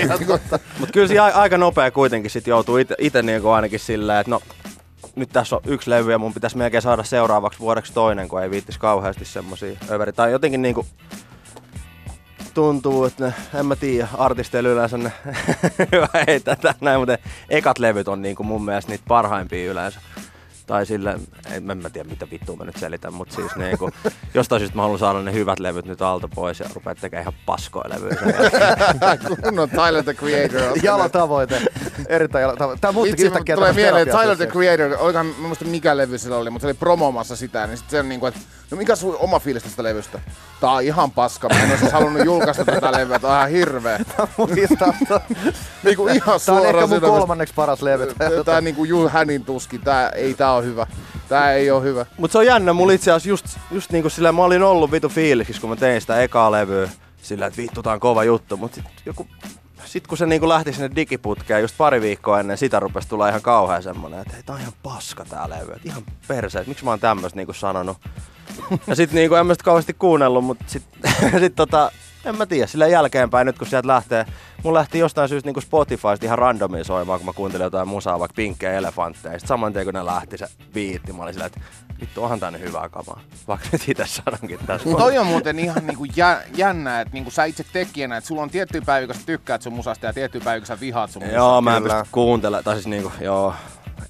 [0.78, 4.42] Mutta kyllä siinä a- aika nopea kuitenkin sit joutuu itse niinku ainakin silleen, että no
[5.16, 8.50] nyt tässä on yksi levy ja mun pitäisi melkein saada seuraavaksi vuodeksi toinen, kun ei
[8.50, 10.12] viittis kauheasti semmosia överi.
[10.12, 10.86] Tai jotenkin niinku
[12.54, 15.12] tuntuu, että en mä tiedä, artisteilla yleensä ne
[16.26, 17.19] ei tätä näin, mutta
[17.50, 20.00] ekat levyt on niinku mun mielestä niitä parhaimpia yleensä.
[20.70, 23.90] Tai sille, en, en mä tiedä mitä vittua mä nyt selitän, mutta siis niinku,
[24.34, 27.42] jostain syystä mä haluan saada ne hyvät levyt nyt alta pois ja rupeat tekemään ihan
[27.46, 28.16] paskoja levyjä.
[29.44, 30.78] Kunnon Tyler the Creator.
[30.82, 31.62] Jalatavoite.
[32.08, 32.80] Erittäin jalatavoite.
[32.80, 34.46] Tää muuttikin yhtäkkiä tulee mieleen, että Tyler the.
[34.46, 37.90] Creator, olikohan, mä muista mikä levy sillä oli, mutta se oli promomassa sitä, niin sitten
[37.90, 40.20] se on niinku, että no mikä sun oma fiilis tästä levystä?
[40.60, 43.98] Tää on ihan paska, mä en olisi halunnut julkaista tätä levyä, tää on ihan hirveä.
[44.38, 45.20] Muistan ton.
[45.84, 48.14] Niinku ihan Tää on suoraan ehkä mun kolmanneksi paras levy.
[48.44, 50.86] Tää niinku Jul Hänin tuski, tää ei tää on hyvä.
[51.28, 52.06] Tää ei oo hyvä.
[52.18, 55.08] Mut se on jännä, mulla itse asiassa just, just niinku sillä mä olin ollut vitu
[55.08, 56.88] fiiliksissä, kun mä tein sitä ekaa levyä.
[57.22, 58.56] Sillä, että vittu, tää on kova juttu.
[58.56, 59.26] Mut sit, joku,
[59.84, 63.42] sit kun se niinku lähti sinne digiputkeen just pari viikkoa ennen sitä rupesi tulla ihan
[63.42, 65.72] kauhean semmonen, että hei, tää on ihan paska tää levy.
[65.72, 67.96] Et ihan perse, että miksi mä oon tämmöstä niinku sanonut.
[68.86, 70.82] Ja sit niinku en mä sitä kauheasti kuunnellut, mut sit,
[71.40, 71.92] sit tota,
[72.24, 74.26] en mä tiedä, sillä jälkeenpäin nyt kun sieltä lähtee,
[74.62, 78.34] mun lähti jostain syystä niinku Spotifysta ihan randomiin soimaan, kun mä kuuntelin jotain musaa, vaikka
[78.36, 79.32] pinkkejä elefantteja.
[79.32, 81.60] Sitten saman tien kun ne lähti se biitti, mä olin silleen, että
[82.00, 83.20] vittu onhan tää nyt hyvää kamaa.
[83.48, 84.90] Vaikka nyt itse sanonkin tässä.
[84.90, 88.50] Toi on muuten ihan niinku jä, jännä, että niinku sä itse tekijänä, että sulla on
[88.50, 91.36] tiettyjä päiviä, kun sä tykkäät sun musasta ja tiettyjä päiviä, kun sä vihaat sun musasta.
[91.38, 93.54] Joo, mä en pysty kuuntelemaan, tai siis niinku, joo.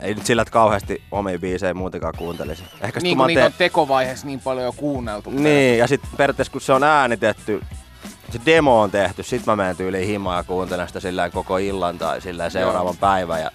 [0.00, 2.64] Ei nyt sillä, että kauheasti omia biisejä muutenkaan kuuntelisi.
[2.80, 5.30] Ehkä Niin kun niitä on te- tekovaiheessa niin paljon jo kuunneltu.
[5.30, 7.62] Niin, ja sitten periaatteessa kun se on äänitetty,
[8.32, 11.98] se demo on tehty, sit mä menen tyyliin himaan ja kuuntelen sitä sillä koko illan
[11.98, 13.50] tai sillä seuraavan päivän ja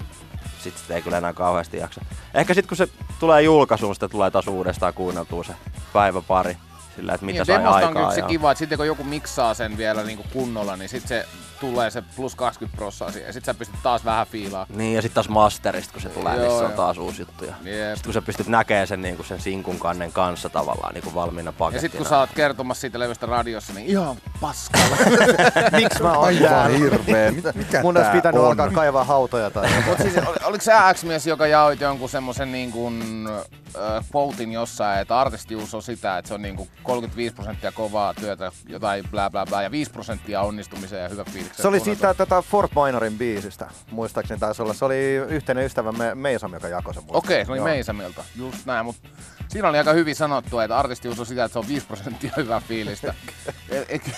[0.63, 2.01] sit sitä ei kyllä enää kauheasti jaksa.
[2.33, 2.87] Ehkä sit kun se
[3.19, 5.53] tulee julkaisuun, sitä tulee taas uudestaan kuunneltua se
[5.93, 6.57] päivä pari.
[6.95, 7.93] Sillä, että mitä Niin, sai demosta on aikaa.
[7.93, 8.27] kyllä se ja...
[8.27, 11.25] kiva, että sitten kun joku miksaa sen vielä niinku kunnolla, niin sitten se
[11.69, 13.27] tulee se plus 20 prossaa siihen.
[13.27, 14.65] Ja sitten sä pystyt taas vähän fiilaa.
[14.75, 17.45] Niin, ja sitten taas masterista, kun se tulee, Joo, niin se on taas uusi juttu.
[17.45, 17.95] Ja Jep.
[17.95, 21.47] sit kun sä pystyt näkemään sen, niin sen sinkun kannen kanssa tavallaan niin kuin valmiina
[21.49, 21.81] Ja pakettina.
[21.81, 24.97] sitten kun sä oot kertomassa siitä levystä radiossa, niin ihan paskalla.
[25.81, 27.31] Miksi mä oon Aivan hirveä.
[27.31, 28.47] Mitä, mikä Mun olisi pitänyt on?
[28.47, 32.71] alkaa kaivaa hautoja tai Mut siis, ol, oliko se X-mies, joka jaoit jonkun semmosen niin
[32.71, 33.27] kuin,
[33.75, 38.13] äh, quotein jossain, että artistius on sitä, että se on niin kuin 35 prosenttia kovaa
[38.13, 41.54] työtä, jotain bla bla bla, ja 5 prosenttia onnistumiseen ja hyvä fiiliksen.
[41.55, 44.73] Se oli siitä tätä Fort Minorin biisistä, muistaakseni taisi olla.
[44.73, 47.03] Se oli yhteinen ystävämme Meisam, joka jakoi sen.
[47.07, 47.67] Okei, se oli Joo.
[47.67, 49.09] Meisamilta, just näin, mutta
[49.47, 52.59] siinä oli aika hyvin sanottu, että artistius on sitä, että se on 5 prosenttia hyvää
[52.59, 53.13] fiilistä.
[53.69, 54.11] Et- et-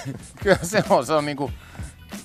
[0.43, 1.51] Kyllä se on, se on niinku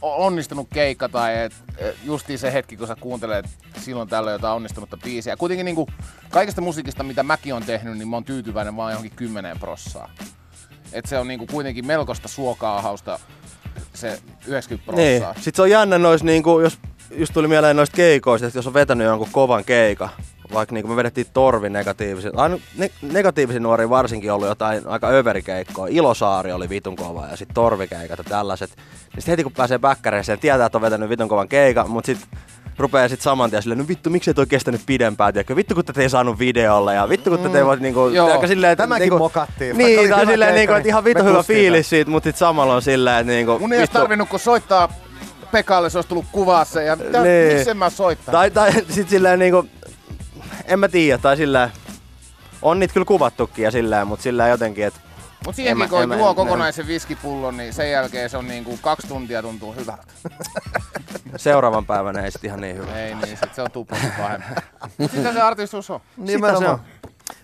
[0.02, 3.46] onnistunut keikka tai et, et justiin se hetki, kun sä kuuntelet
[3.78, 5.36] silloin tällöin jotain onnistunutta biisiä.
[5.36, 5.86] Kuitenkin niinku
[6.30, 10.10] kaikesta musiikista, mitä mäkin on tehnyt, niin mä oon tyytyväinen vaan johonkin 10 prossaa.
[10.92, 13.18] Et se on niinku kuitenkin melkoista suokaahausta
[13.94, 15.22] se 90 Niin.
[15.22, 15.34] prossaa.
[15.34, 16.78] Sitten se on jännä nois, niinku, jos
[17.10, 20.08] just tuli mieleen noista keikoista, että jos on vetänyt jonkun kovan keika,
[20.52, 25.86] vaikka niinku me vedettiin torvi negatiivisen, aina ne, negatiivisen nuori varsinkin ollut jotain aika överikeikkoa.
[25.90, 28.70] Ilosaari oli vitun kova ja sitten torvikeikat ja tällaiset.
[29.14, 32.38] Niin sit heti kun pääsee bäkkäreeseen, tietää, että on vetänyt vitun kovan keikan, mutta sitten
[32.78, 35.56] rupeaa sit saman tien silleen, no vittu, miksei toi kestänyt pidempään, tiedätkö?
[35.56, 38.26] Vittu, kun tätä ei saanut videolle ja vittu, kun tätä ei voi niinku, Joo.
[38.26, 41.24] tiedätkö, silleen, että Tämäkin niinku, mokattiin, Niin, tai hyvä silleen, niinku, että niin ihan vittu
[41.24, 44.40] hyvä fiilis siitä, mutta sit samalla on silleen, että niinku, Mun ei olisi tarvinnut kun
[44.40, 44.88] soittaa
[45.52, 47.52] Pekalle, se olisi tullut kuvaa se ja mitä, Niin.
[47.56, 48.32] miksi en mä soittaa?
[48.32, 49.66] Tai, tai sit silleen niinku,
[50.66, 51.68] en mä tiedä, tai silleen,
[52.62, 55.00] on niitä kyllä kuvattukin ja silleen, mutta silleen jotenkin, että
[55.46, 58.48] Mutta siihenkin En mä- kun en juo en- kokonaisen viskipullon, niin sen jälkeen se on
[58.48, 60.04] niinku kaksi tuntia tuntuu hyvältä.
[61.36, 62.98] seuraavan päivänä ei sit ihan niin hyvä.
[62.98, 64.46] Ei niin, sit se on tuplasti pahempi.
[65.14, 66.00] Sitä se artistus on.
[66.16, 66.80] Nimenomaan.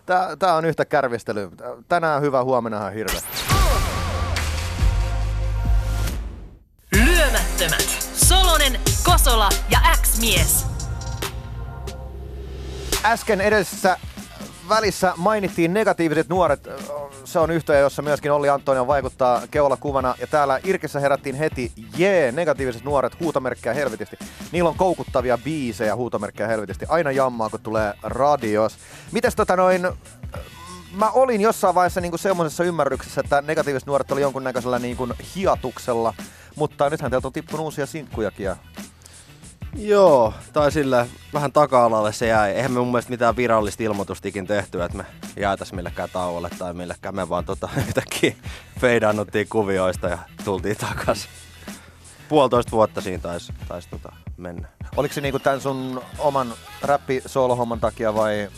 [0.07, 1.51] Tää, tää on yhtä kärvistely.
[1.89, 3.21] Tänään hyvä, huomenna ihan hirveä.
[6.93, 8.09] Lyömättömät.
[8.15, 10.67] Solonen, Kosola ja X-mies.
[13.05, 13.97] Äsken edellisessä
[14.69, 16.69] välissä mainittiin negatiiviset nuoret.
[17.29, 20.15] Se on yhtiö, jossa myöskin Olli Antonio vaikuttaa keulakuvana.
[20.21, 24.19] Ja täällä Irkessä herättiin heti, jee, negatiiviset nuoret, huutomerkkejä helvetisti.
[24.53, 26.87] Niillä on koukuttavia biisejä, huutomerkkejä helvetisti.
[26.89, 28.79] Aina jammaa, kun tulee radios.
[29.13, 29.89] Mites tota noin,
[30.93, 36.15] mä olin jossain vaiheessa niinku semmoisessa ymmärryksessä, että negatiiviset nuoret oli jonkunnäköisellä niinku hiatuksella.
[36.57, 38.57] Mutta nythän teiltä on tippunut uusia sinkkujakin ja
[39.79, 42.51] Joo, tai sillä vähän taka-alalle se jäi.
[42.51, 47.15] Eihän me mun mielestä mitään virallista ilmoitustikin tehty, että me jäätäis millekään tauolle tai millekään.
[47.15, 48.35] Me vaan tota, yhtäkkiä
[48.81, 51.29] feidannuttiin kuvioista ja tultiin takas.
[52.29, 54.69] Puolitoista vuotta siinä taisi tais, tota, mennä.
[54.97, 57.23] Oliko se niinku tän sun oman räppi
[57.57, 58.49] homman takia vai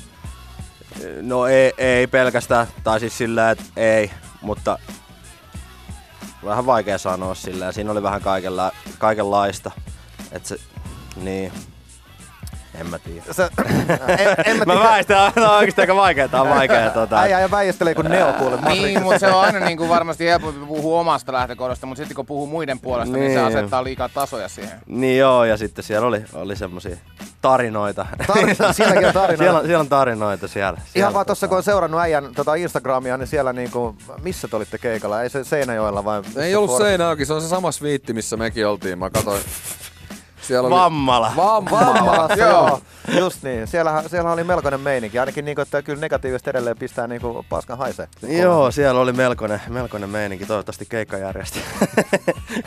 [1.22, 4.10] No ei, ei pelkästään, tai siis sillä, että ei,
[4.42, 4.78] mutta
[6.44, 7.72] vähän vaikea sanoa sillä.
[7.72, 9.70] Siinä oli vähän kaikenla, kaikenlaista.
[10.32, 10.56] Et se,
[11.16, 11.52] niin,
[12.74, 13.22] en mä tiedä.
[13.32, 13.50] Sä,
[14.18, 16.90] en, en mä, Mä väistän, on oikeesti aika vaikea, tää on vaikea.
[16.90, 18.58] Tota, Äijä ja väijästelee kun Neo kuule.
[18.60, 22.26] Niin, mutta se on aina niin kuin varmasti helpompi puhua omasta lähtökohdasta, mutta sitten kun
[22.26, 24.80] puhuu muiden puolesta, niin, niin se asettaa liikaa tasoja siihen.
[24.86, 26.96] Niin joo, ja sitten siellä oli, oli semmosia
[27.42, 28.06] tarinoita.
[28.22, 29.36] Tar- sielläkin on tarinoita.
[29.44, 30.76] siellä, on- siellä on tarinoita siellä.
[30.76, 34.48] Ihan siellä vaan tossa tota- kun on seurannut äijän tota Instagramia, niin siellä niinku, missä
[34.48, 35.22] te olitte keikalla?
[35.22, 36.22] Ei se Seinäjoella vai?
[36.36, 36.76] Ei ollut?
[36.78, 38.98] Seinäjoki, se on se sama sviitti, missä mekin oltiin.
[38.98, 39.40] Mä katsoin.
[40.42, 40.74] Siellä oli...
[40.76, 41.32] Vammala.
[41.36, 41.94] Vammala.
[41.94, 42.80] Vammalassa, Joo.
[43.18, 43.66] Just niin.
[43.66, 45.18] Siellähän, siellä oli melkoinen meininki.
[45.18, 48.08] Ainakin niinku, että kyllä negatiivisesti edelleen pistää niinku paskan haisee.
[48.22, 50.46] Joo, siellä oli melkoinen, melkoinen meininki.
[50.46, 51.60] Toivottavasti keikka järjesti.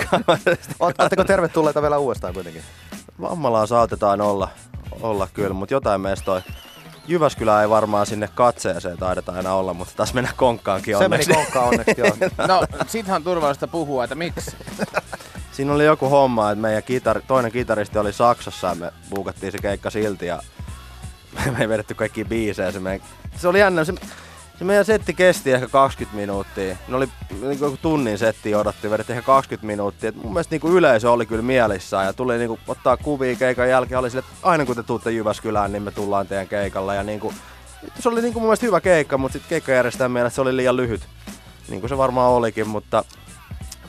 [0.80, 2.64] Ootteko tervetulleita vielä uudestaan kuitenkin?
[3.22, 4.50] Vammalaa saatetaan olla,
[5.02, 6.42] olla kyllä, mutta jotain meistä toi
[7.08, 11.34] Jyväskylä ei varmaan sinne katseeseen taideta aina olla, mutta taas mennä konkkaankin Se meni onneksi.
[11.34, 12.12] konkkaan onneksi, joo.
[12.48, 12.64] No,
[13.16, 14.56] on turvallista puhua, että miksi.
[15.54, 19.58] Siinä oli joku homma, että meidän kitar, toinen kitaristi oli Saksassa ja me buukattiin se
[19.58, 20.40] keikka silti ja
[21.52, 22.72] me ei vedetty kaikki biisejä.
[22.72, 23.84] Se, meidän, se oli jännä.
[23.84, 23.94] Se,
[24.60, 26.78] se meidän setti kesti ehkä 20 minuuttia.
[26.88, 27.08] Ne oli
[27.42, 30.10] niin kuin tunnin setti odottiin, vedettiin ehkä 20 minuuttia.
[30.10, 33.36] Et mun mielestä niin kuin yleisö oli kyllä mielissään ja tuli niin kuin, ottaa kuvia
[33.36, 34.00] keikan jälkeen.
[34.00, 36.96] Oli sille, että aina kun te tuutte Jyväskylään, niin me tullaan teidän keikalla.
[36.96, 37.36] Ja niin kuin,
[38.00, 40.78] se oli niin kuin mun mielestä hyvä keikka, mutta sitten keikkajärjestäjän mielestä se oli liian
[40.78, 41.02] lyhyt.
[41.70, 43.04] Niin kuin se varmaan olikin, mutta,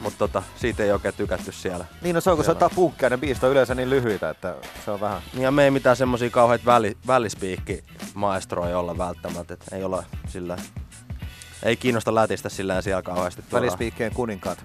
[0.00, 1.84] mutta tota, siitä ei oikein tykätty siellä.
[2.02, 4.54] Niin no se on, kun ottaa punkkia, ne biisit on yleensä niin lyhyitä, että
[4.84, 5.22] se on vähän.
[5.32, 10.04] Niin ja me ei mitään semmosia kauheita väli, välispiikki maestroja olla välttämättä, et ei olla
[10.28, 10.56] sillä
[11.64, 13.42] ei kiinnosta lätistä sillä siellä kauheasti.
[13.52, 14.64] Välispiikkien kuninkaat.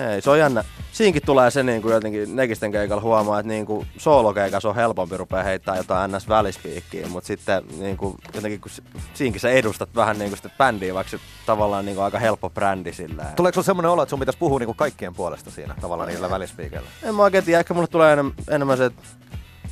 [0.00, 0.64] Ei, se on jännä.
[0.92, 5.16] Siinkin tulee se niin kuin jotenkin Negisten keikalla huomaa, että niin kuin soolokeikas on helpompi
[5.16, 8.82] rupea heittää jotain ns välispiikkiä, mutta sitten niin kuin, jotenkin kun si-
[9.14, 12.50] siinkin sä edustat vähän niin kuin sitä bändiä, vaikka se tavallaan niin kuin aika helppo
[12.50, 13.24] brändi sillä.
[13.36, 16.88] Tuleeko sulla semmoinen olo, että sun pitäisi puhua niinku kaikkien puolesta siinä tavallaan niillä välispiikeillä?
[17.02, 19.02] En mä oikein tiedä, ehkä mulle tulee enemmän, enemmän se, että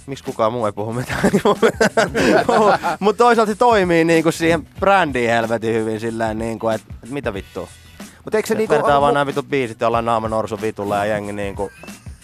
[0.06, 1.20] miksi kukaan muu ei puhu mitään.
[3.00, 7.34] Mutta toisaalta se toimii niinku siihen brändiin helvetin hyvin sillä niin kuin, että et mitä
[7.34, 7.68] vittua.
[8.24, 8.74] Mutta eikö se Se niinku...
[8.74, 11.70] On- vaan nämä vitut biisit ja ollaan naama norsu vitulla ja jengi niinku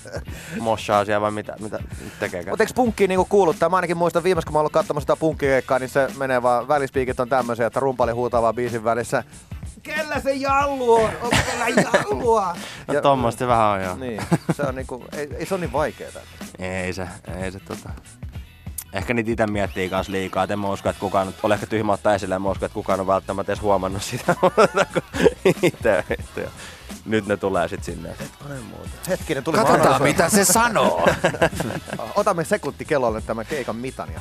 [0.60, 1.78] moshaa siellä vai mitä, mitä
[2.20, 2.52] tekeekään.
[2.52, 3.68] Mutta eikö punkkiin niinku kuuluttaa?
[3.68, 6.68] Mä ainakin muistan viimeis, kun mä oon ollut katsomassa sitä punkkikeikkaa, niin se menee vaan,
[6.68, 9.24] välispiikit on tämmöisiä, että rumpali huutaa vaan biisin välissä.
[9.82, 11.10] Kellä se jallu on?
[11.22, 12.56] Onko kellä jallua?
[12.94, 13.96] No tommoista se vähän on joo.
[13.96, 16.20] Niin, se on niinku, ei, ei se on niin vaikeeta.
[16.58, 17.08] Ei se,
[17.42, 17.90] ei se tota.
[18.92, 21.66] Ehkä niitä itse miettii kans liikaa, et en mä usko, että kukaan, nyt- ole ehkä
[21.66, 24.35] tyhmä ottaa esille, en mä usko, että kukaan on välttämättä edes huomannut sitä,
[25.62, 26.48] itse, itse.
[27.05, 28.88] Nyt ne tulee sit sinne, hetkonen muuta.
[29.09, 31.09] Hetkinen, tuli Katsotaan mitä se sanoo.
[32.14, 34.12] Otamme sekunti kellolle tämän keikan mitan.
[34.12, 34.20] Ja...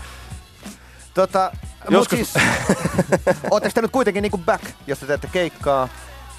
[1.13, 1.51] Tota,
[1.89, 2.19] Joskus...
[2.19, 2.45] Mut siis,
[3.51, 5.89] ootteko te nyt kuitenkin niinku back, jos te teette keikkaa?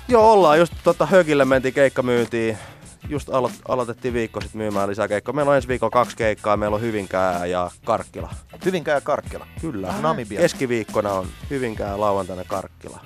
[0.09, 2.59] Joo, ollaan just tota Högille mentiin keikkamyyntiin.
[3.08, 5.32] Just alo- aloitettiin viikko sitten myymään lisää keikkaa.
[5.34, 6.56] Meillä on ensi viikolla kaksi keikkaa.
[6.56, 8.34] Meillä on Hyvinkää ja Karkkila.
[8.64, 9.46] Hyvinkää ja Karkkila.
[9.60, 9.94] Kyllä.
[10.00, 10.40] Namibia.
[10.40, 13.00] Keskiviikkona on Hyvinkää ja lauantaina Karkkila.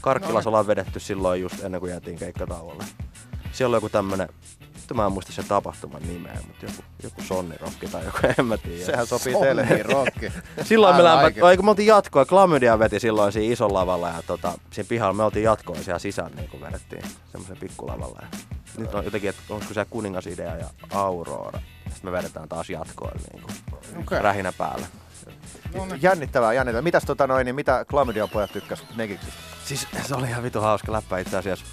[0.00, 2.84] Karkkilassa ollaan vedetty silloin just ennen kuin jäätiin keikkatauolle.
[3.52, 4.28] Siellä on joku tämmönen,
[4.88, 8.56] nyt mä en muista sen tapahtuman nimeä, mutta joku, joku sonnirokki tai joku, en mä
[8.56, 8.86] tiedä.
[8.86, 9.66] Sehän sopii teille.
[9.66, 10.32] Niin, rokki.
[10.62, 14.22] Silloin me lämpä, ai, kun me oltiin jatkoa, Klamydia veti silloin siinä isolla lavalla ja
[14.26, 18.18] tota, siinä pihalla me oltiin jatkoa siellä sisään niin kuin vedettiin semmoisen pikkulavalla.
[18.22, 18.38] Ja
[18.78, 21.60] nyt on jotenkin, että onko se Kuningasidea ja Aurora.
[21.84, 23.54] Sitten me vedetään taas jatkoa niin kuin
[24.02, 24.22] Okei.
[24.22, 24.86] rähinä päällä.
[26.00, 26.82] Jännittävää, jännittävää.
[26.82, 29.40] Mitäs tota noin, niin mitä Chlamydia pojat tykkäs Negiksistä?
[29.64, 31.66] Siis se oli ihan vitu hauska läppä itse asiassa.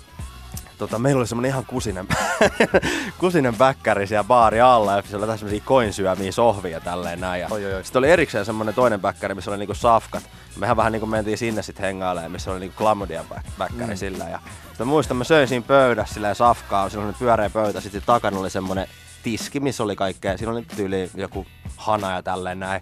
[0.80, 2.08] Tota, meillä oli semmonen ihan kusinen,
[3.20, 7.42] kusinen bäkkäri siellä baari alla ja siellä oli taas semmosia koinsyömiä sohvia tälleen näin.
[7.42, 7.84] Ja Oi, oi, oi.
[7.84, 10.24] Sitten oli erikseen semmonen toinen bäkkäri, missä oli niinku safkat.
[10.58, 13.98] Mehän vähän niinku mentiin sinne sitten hengailemaan, missä oli niinku klamydian bäk- bäkkäri mm.
[13.98, 14.24] sillä.
[14.24, 18.50] Ja sitten muistan, mä söin siinä pöydässä sillä safkaa, oli pyöreä pöytä, sitten takana oli
[18.50, 18.88] semmonen
[19.24, 21.46] tiski, missä oli kaikkea, siinä oli tyyli joku
[21.78, 22.82] hana ja tälleen näin.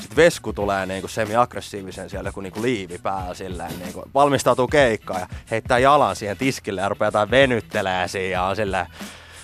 [0.00, 5.26] Sitten Vesku tulee niinku semi-aggressiivisen siellä joku niinku liivi päällä silleen, niinku, valmistautuu keikkaan ja
[5.50, 8.86] heittää jalan siihen tiskille ja rupeaa venyttelee siinä ja on silleen,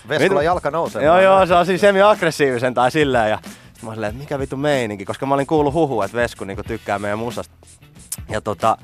[0.08, 1.04] Veskulla Mit- jalka nousee.
[1.04, 3.30] Joo, joo, se on siis semi-aggressiivisen tai silleen.
[3.30, 3.38] Ja
[3.74, 6.62] sit mä silleen, että mikä vitu meininki, koska mä olin kuullut huhua, että Vesku niinku
[6.62, 7.54] tykkää meidän musasta.
[8.28, 8.78] Ja tota,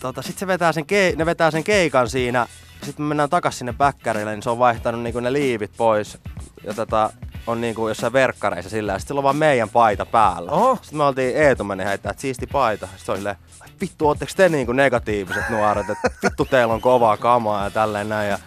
[0.00, 2.46] tota sit se vetää sen kei- ne vetää sen keikan siinä.
[2.82, 6.18] Sitten me mennään takas sinne bäkkärille, niin se on vaihtanut niinku ne liivit pois.
[6.64, 7.10] Ja tota,
[7.50, 10.52] on niinku jossain verkkareissa sillä ja sillä on vaan meidän paita päällä.
[10.52, 10.78] Oho.
[10.82, 12.86] Sitten me oltiin Eetu meni heittää, että siisti paita.
[12.86, 16.80] Sitten se oli silleen, "Ai vittu, ootteko te niinku negatiiviset nuoret, että vittu teillä on
[16.80, 18.30] kovaa kamaa ja tälleen näin.
[18.30, 18.38] Ja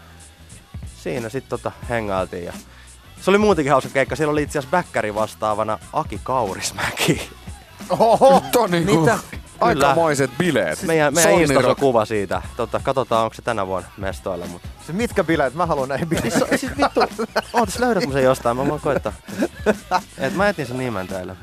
[1.03, 2.45] siinä sitten tota hengailtiin.
[2.45, 2.53] Ja
[3.21, 4.15] se oli muutenkin hauska keikka.
[4.15, 7.29] Siellä oli itse asiassa bäkkäri vastaavana Aki Kaurismäki.
[7.89, 8.43] Oho!
[8.67, 9.19] Niinku Mitä?
[9.63, 10.81] Aikamoiset bileet.
[10.81, 12.41] Meidän, meidän Sonni Instassa kuva siitä.
[12.57, 14.45] Tota, katsotaan, onko se tänä vuonna mestoilla.
[14.45, 14.67] Mutta...
[14.85, 15.53] Siis mitkä bileet?
[15.53, 16.31] Mä haluan näihin bileihin.
[16.31, 16.99] Siis, siis vittu,
[17.53, 19.13] ootas löydät sen jostain, mä voin koittaa.
[20.17, 21.35] Et mä etin sen nimen teille.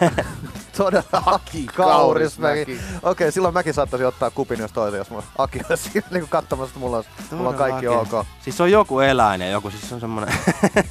[0.76, 2.80] Todella Aki Kaurismäki.
[3.02, 6.70] Okei, silloin mäkin saattaisin ottaa kupin jos toisen, jos mulla Aki on siinä niinku katsomassa,
[6.70, 8.18] että mulla on, mulla on kaikki Todellakin.
[8.18, 8.26] ok.
[8.40, 10.34] Siis se on joku eläin ja joku, siis se on semmonen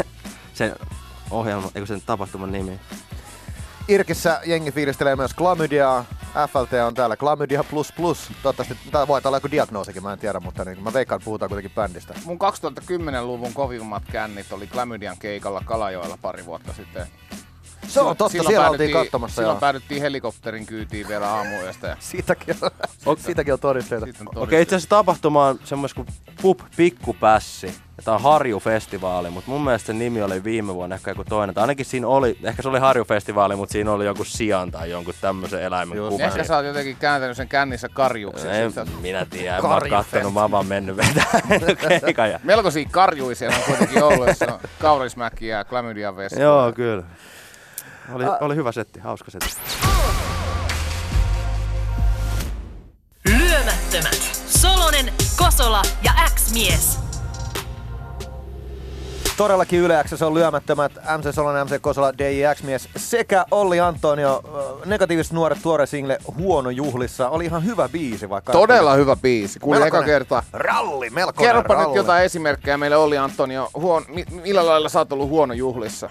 [0.53, 0.75] sen
[1.31, 2.79] ohjelma, eikö sen tapahtuman nimi.
[3.87, 6.05] Irkissä jengi fiilistelee myös klamydiaa.
[6.33, 8.31] FLT on täällä klamydia plus plus.
[8.43, 11.49] Toivottavasti, tää voi olla joku diagnoosikin, mä en tiedä, mutta niin, mä veikkaan, että puhutaan
[11.49, 12.13] kuitenkin bändistä.
[12.25, 17.07] Mun 2010-luvun kovimmat kännit oli Klamydian keikalla Kalajoella pari vuotta sitten.
[17.87, 19.35] Se on totta, Silloin siellä oltiin katsomassa.
[19.35, 19.59] Silloin joo.
[19.59, 21.87] päädyttiin helikopterin kyytiin vielä aamuyöstä.
[21.87, 22.55] Ja Siitäkin
[23.05, 24.05] on, siitäkin on todisteita.
[24.05, 26.07] Okei, okay, itse asiassa tapahtuma on semmos kuin
[26.41, 27.75] Pup Pikkupässi.
[27.97, 31.55] Ja tää on Harju-festivaali, mutta mun mielestä sen nimi oli viime vuonna ehkä joku toinen.
[31.55, 35.13] Tai ainakin siinä oli, ehkä se oli Harju-festivaali, mutta siinä oli joku sian tai jonkun
[35.21, 36.09] tämmöisen eläimen Just.
[36.09, 36.23] kuva.
[36.23, 38.47] Ehkä sä oot jotenkin kääntänyt sen kännissä karjuksi.
[38.47, 41.41] En Sitten- minä tiedä, mä oon kattonut, mä oon vaan mennyt vetää
[42.01, 42.31] keikan.
[42.31, 42.39] Ja...
[42.43, 46.39] Melkoisia karjuja siellä on kuitenkin ollut, jossa on Kaurismäki ja Klamydian vesi.
[46.41, 47.03] Joo, kyllä.
[48.13, 49.55] Oli, oli hyvä setti, hauska setti.
[53.27, 54.41] Lyömättömät.
[54.47, 57.04] Solonen, Kosola ja X-mies.
[59.37, 64.41] Todellakin Yle X, se on lyömättömät MC Solonen, MC Kosola, DJX-mies sekä Olli Antonio.
[64.85, 67.29] Negatiiviset nuoret tuore single Huono juhlissa.
[67.29, 68.51] Oli ihan hyvä biisi vaikka.
[68.51, 69.59] Todella hyvä biisi.
[69.59, 70.43] Kuulin eka kertaa.
[70.53, 71.87] Ralli, melkoinen Kerropa ralli.
[71.87, 73.69] nyt jotain esimerkkejä meille Olli Antonio.
[73.73, 76.09] Huon, mi, millä lailla sä oot ollut huono juhlissa?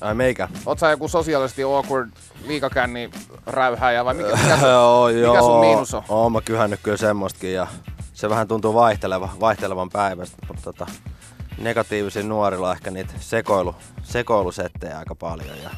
[0.00, 0.48] Ai meikä?
[0.66, 2.10] Oot sä joku sosiaalisesti awkward
[2.46, 3.10] liikakänni
[3.46, 6.02] räyhääjä vai mikä, mikä, sun, Joo, mikä sun miinus on?
[6.08, 7.66] Oon mä kyhännyt kyllä semmostakin ja
[8.12, 10.36] se vähän tuntuu vaihteleva, vaihtelevan päivästä.
[10.48, 10.86] Mutta tota,
[11.58, 15.70] negatiivisen nuorilla ehkä niitä sekoilu, sekoilusettejä aika paljon ja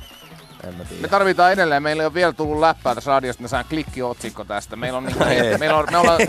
[0.65, 1.09] en mä Me tiedä.
[1.09, 1.83] tarvitaan edelleen.
[1.83, 3.43] Meillä ei ole vielä tullut läppää tässä radiosta.
[3.43, 4.77] Me saan klikkiotsikko tästä.
[4.77, 5.59] Meillä on niinku, Ei.
[5.59, 6.21] meillä on, me ollaan,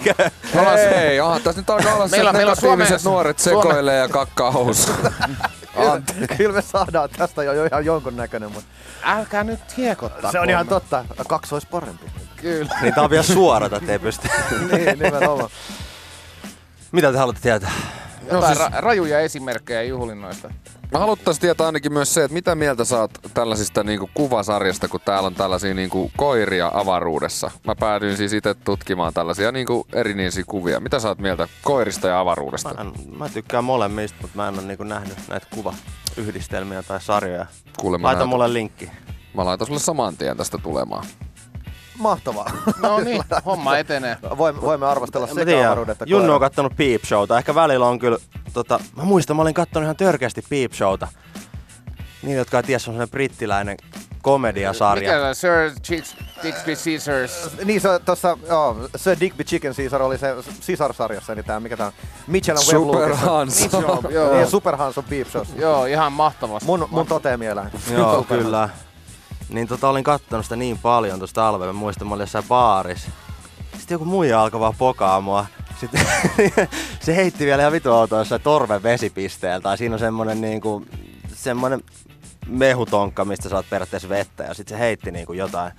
[0.54, 3.62] me ollaan, Ei, onhan tässä nyt alkaa olla se, Meillä- että meillä Suomen- nuoret Suomen-
[3.64, 4.98] sekoilee ja kakkaa housuun.
[6.38, 8.70] Kyllä, me saadaan tästä jo ihan jonkun näköinen, mutta
[9.04, 10.32] älkää nyt hiekottaa.
[10.32, 11.06] se on ihan totta.
[11.28, 12.06] Kaksi olisi parempi.
[12.36, 12.78] Kyllä.
[12.82, 14.28] Niin tää on vielä suorata, ettei pysty.
[14.72, 15.50] niin, nimenomaan.
[16.92, 17.72] Mitä te haluatte tietää?
[18.32, 20.54] Jotain No siis- ra- rajuja esimerkkejä juhlinnoista.
[20.92, 25.00] Mä haluttais tietää ainakin myös se, että mitä mieltä sä oot tällaisista niinku kuvasarjasta, kun
[25.06, 27.52] täällä on tällaisia niinku koiria avaruudessa.
[27.68, 30.80] Mä päädyin siis itse tutkimaan tällaisia niinku erinäisiä kuvia.
[30.80, 32.74] Mitä sä oot mieltä koirista ja avaruudesta?
[32.74, 37.46] Mä, en, mä tykkään molemmista, mutta mä en ole niinku nähnyt näitä kuvayhdistelmiä tai sarjoja.
[37.80, 38.92] Kuule, mä, Laita näytän- mulle linkki.
[39.34, 41.06] mä laitan sulle saman tien tästä tulemaan.
[41.98, 42.52] Mahtavaa.
[42.82, 44.18] No niin, homma etenee.
[44.38, 45.28] Voimme, voimme arvostella
[45.68, 47.38] avaruuden että Junnu on kattonut Peep Showta.
[47.38, 48.18] Ehkä välillä on kyllä,
[48.54, 51.08] tota, mä muistan, mä olin kattonut ihan törkeästi Peep Showta.
[52.24, 53.78] Niin, jotka ei tiedä, se on sellainen brittiläinen
[54.22, 55.12] komediasarja.
[55.14, 57.50] Mikä se Sir Chicks, Dixby Caesars?
[57.66, 60.36] Niin se tossa, joo, Sir Digby Chicken Caesar oli se
[60.68, 61.94] Caesar-sarjassa, niin tää, mikä tää on?
[62.28, 63.16] Mitchell and Super.
[63.16, 63.70] Hans.
[63.74, 64.46] Joo, Niin, joo.
[64.48, 65.28] Super Hans on Peep.
[65.56, 66.66] Joo, ihan mahtavasti.
[66.66, 67.70] Mun, mun toteemieläin.
[67.92, 68.70] Joo, kyllä.
[69.50, 71.74] Niin tota, olin kattonut sitä niin paljon tuosta talvella.
[71.74, 73.12] Mä muistan, mä olin jossain baarissa.
[73.78, 75.46] Sitten joku muija alkoi vaan pokaa mua.
[75.80, 76.02] Sitten
[77.06, 79.62] se heitti vielä ihan vitu outoa jossain torven vesipisteellä.
[79.62, 80.86] Tai siinä on semmonen niinku,
[81.34, 81.84] semmonen
[82.48, 84.44] mehutonkka, mistä saat periaatteessa vettä.
[84.44, 85.72] Ja sitten se heitti niinku jotain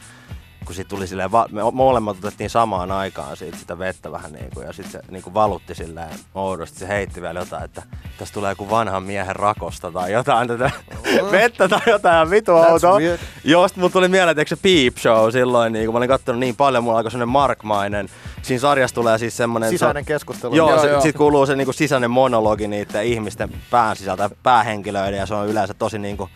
[0.68, 4.60] kun siitä tuli silleen, va- me molemmat otettiin samaan aikaan siitä sitä vettä vähän niinku,
[4.60, 7.82] ja sitten se niinku valutti silleen oudosti, se heitti vielä jotain, että
[8.18, 10.70] tässä tulee joku vanhan miehen rakosta tai jotain tätä
[11.32, 12.98] vettä tai jotain vitu outoa.
[12.98, 13.18] weird.
[13.44, 16.40] Joo, sit mun tuli mieleen, että se Peep Show silloin, niin kun mä olin kattonut
[16.40, 18.08] niin paljon, mulla alkoi semmonen markmainen.
[18.42, 19.70] Siinä sarjassa tulee siis semmonen...
[19.70, 20.54] Sisäinen keskustelu.
[20.54, 21.00] Joo, Joo, se, joo.
[21.00, 25.74] sit kuuluu se niinku sisäinen monologi niiden ihmisten pään sisältä, päähenkilöiden ja se on yleensä
[25.74, 26.28] tosi niinku,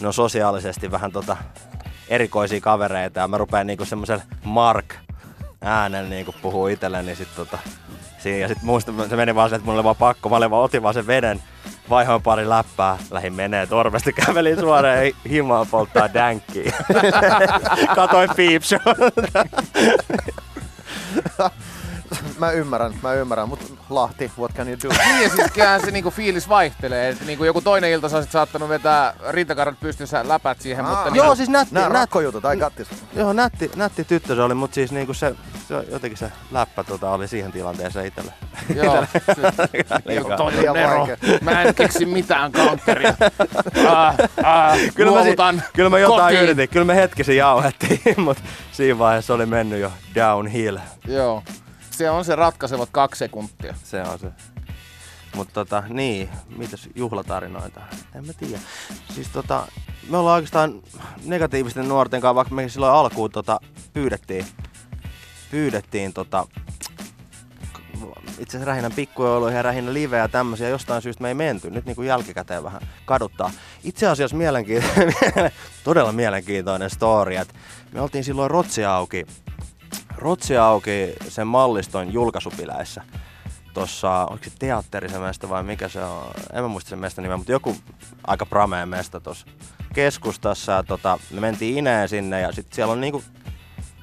[0.00, 1.36] ne on sosiaalisesti vähän tota
[2.08, 4.94] erikoisia kavereita ja mä rupean niinku semmoisella Mark
[5.60, 7.58] äänellä niinku puhuu itselleni niin sit tota
[8.18, 10.50] siinä ja sit muista, se meni vaan se, että mulla oli vaan pakko, mä olin
[10.50, 11.42] vaan, otin vaan sen veden,
[11.90, 16.72] vaihoin pari läppää, lähin menee torvesta, kävelin suoraan hi- himaan polttaa dänkkiä.
[17.96, 18.62] Katoin Peep.
[22.38, 24.88] Mä ymmärrän, mä ymmärrän, mutta Lahti, what can you do?
[25.06, 27.08] Niin ja siis kyllähän se niinku fiilis vaihtelee.
[27.08, 31.04] Et niinku joku toinen ilta sä olisit saattanut vetää rintakarvat pystyssä läpät siihen, mutta Aa.
[31.04, 32.88] niinku, Joo, siis nätti, Nää nätti, rakkojutut, ai kattis.
[33.16, 35.34] joo, nätti, nätti tyttö se oli, mutta siis niinku se,
[35.68, 38.32] se, jotenkin se läppä tota, oli siihen tilanteeseen itselle.
[38.76, 39.04] joo,
[40.36, 41.08] toinen Liian Nero.
[41.40, 43.14] Mä en keksi mitään counteria.
[43.88, 46.42] Ah, ah, Kyllä mä, si- kyllä mä jotain kotiin.
[46.42, 50.78] yritin, kyllä me hetkisen jauhettiin, mutta siinä vaiheessa oli mennyt jo downhill.
[51.06, 51.42] Joo.
[51.96, 53.74] Se on se ratkaisevat kaksi sekuntia.
[53.82, 54.32] Se on se.
[55.34, 57.80] Mutta tota, niin, mitäs juhlatarinoita?
[58.14, 58.58] En mä tiedä.
[59.14, 59.66] Siis tota,
[60.10, 60.82] me ollaan oikeastaan
[61.24, 63.60] negatiivisten nuorten kanssa, vaikka me silloin alkuun tota,
[63.92, 64.46] pyydettiin,
[65.50, 66.46] pyydettiin tota,
[68.38, 71.70] itse asiassa rähinän pikkujouluihin ja rähinän live ja tämmöisiä, jostain syystä me ei menty.
[71.70, 73.50] Nyt niin kuin jälkikäteen vähän kaduttaa.
[73.84, 75.14] Itse asiassa mielenkiintoinen,
[75.84, 77.54] todella mielenkiintoinen story, että
[77.92, 79.26] me oltiin silloin Rotsi auki,
[80.24, 83.02] Rotsi auki sen malliston julkaisupileissä.
[83.74, 86.30] Tuossa, onko se teatterisen mesta vai mikä se on?
[86.52, 87.76] En mä muista sen mestan nimeä, mutta joku
[88.26, 89.46] aika prameen mesta tuossa
[89.94, 90.84] keskustassa.
[90.88, 93.24] Tota, me mentiin Ineen sinne ja sitten siellä on niinku,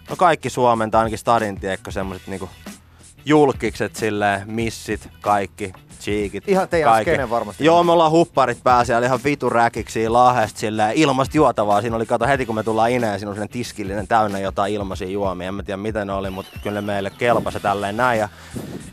[0.09, 2.49] no kaikki Suomen tai ainakin Stadin tiekko semmoset niinku
[3.25, 7.29] julkikset silleen, missit, kaikki, cheekit, Ihan teidän kaikki.
[7.29, 7.65] varmasti.
[7.65, 11.81] Joo, me ollaan hupparit päässä ja ihan vitu räkiksi lahesta silleen, ilmasta juotavaa.
[11.81, 15.47] Siinä oli, kato heti kun me tullaan ineen, siinä sellainen tiskillinen täynnä jotain ilmaisia juomia.
[15.47, 18.19] En mä tiedä miten ne oli, mutta kyllä meille kelpasi tälleen näin.
[18.19, 18.29] Ja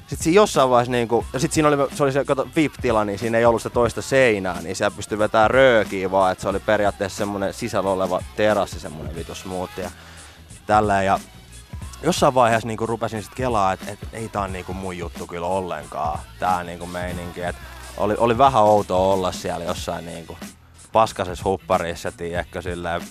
[0.06, 3.18] sitten siinä jossain vaiheessa, niinku, ja sitten siinä oli, se oli se kato, VIP-tila, niin
[3.18, 6.58] siinä ei ollut sitä toista seinää, niin siellä pystyi vetämään röökiä vaan, että se oli
[6.60, 9.90] periaatteessa semmoinen sisällä oleva terassi, semmoinen vitu smoothie ja
[10.66, 11.06] tälleen.
[11.06, 11.20] Ja
[12.02, 15.46] jossain vaiheessa niinku rupesin sitten kelaa, että et, ei tää on niinku mun juttu kyllä
[15.46, 17.42] ollenkaan, tää niinku meininki.
[17.42, 17.56] Et
[17.96, 20.38] oli, oli vähän outoa olla siellä jossain niinku
[20.92, 23.02] paskasessa hupparissa, tiedätkö, silleen,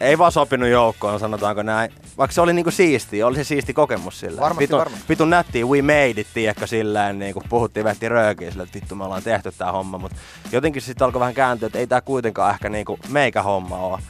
[0.00, 1.92] ei vaan sopinut joukkoon, sanotaanko näin.
[2.18, 4.40] Vaikka se oli niinku siisti, oli se siisti kokemus silleen.
[4.40, 5.04] Varmasti, vitun, varmasti.
[5.08, 9.04] vitun nättiä, we made it, tiedätkö, silleen, niinku puhuttiin, vetti röökiä silleen, että vittu me
[9.04, 10.16] ollaan tehty tää homma, mutta
[10.52, 14.00] jotenkin sitten alkoi vähän kääntyä, että ei tää kuitenkaan ehkä niinku meikä homma oo.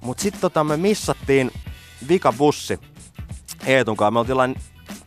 [0.00, 1.50] Mut sitten tota, me missattiin
[2.08, 2.78] vika bussi
[3.66, 4.10] Eetun kanssa.
[4.10, 4.56] Me oltiin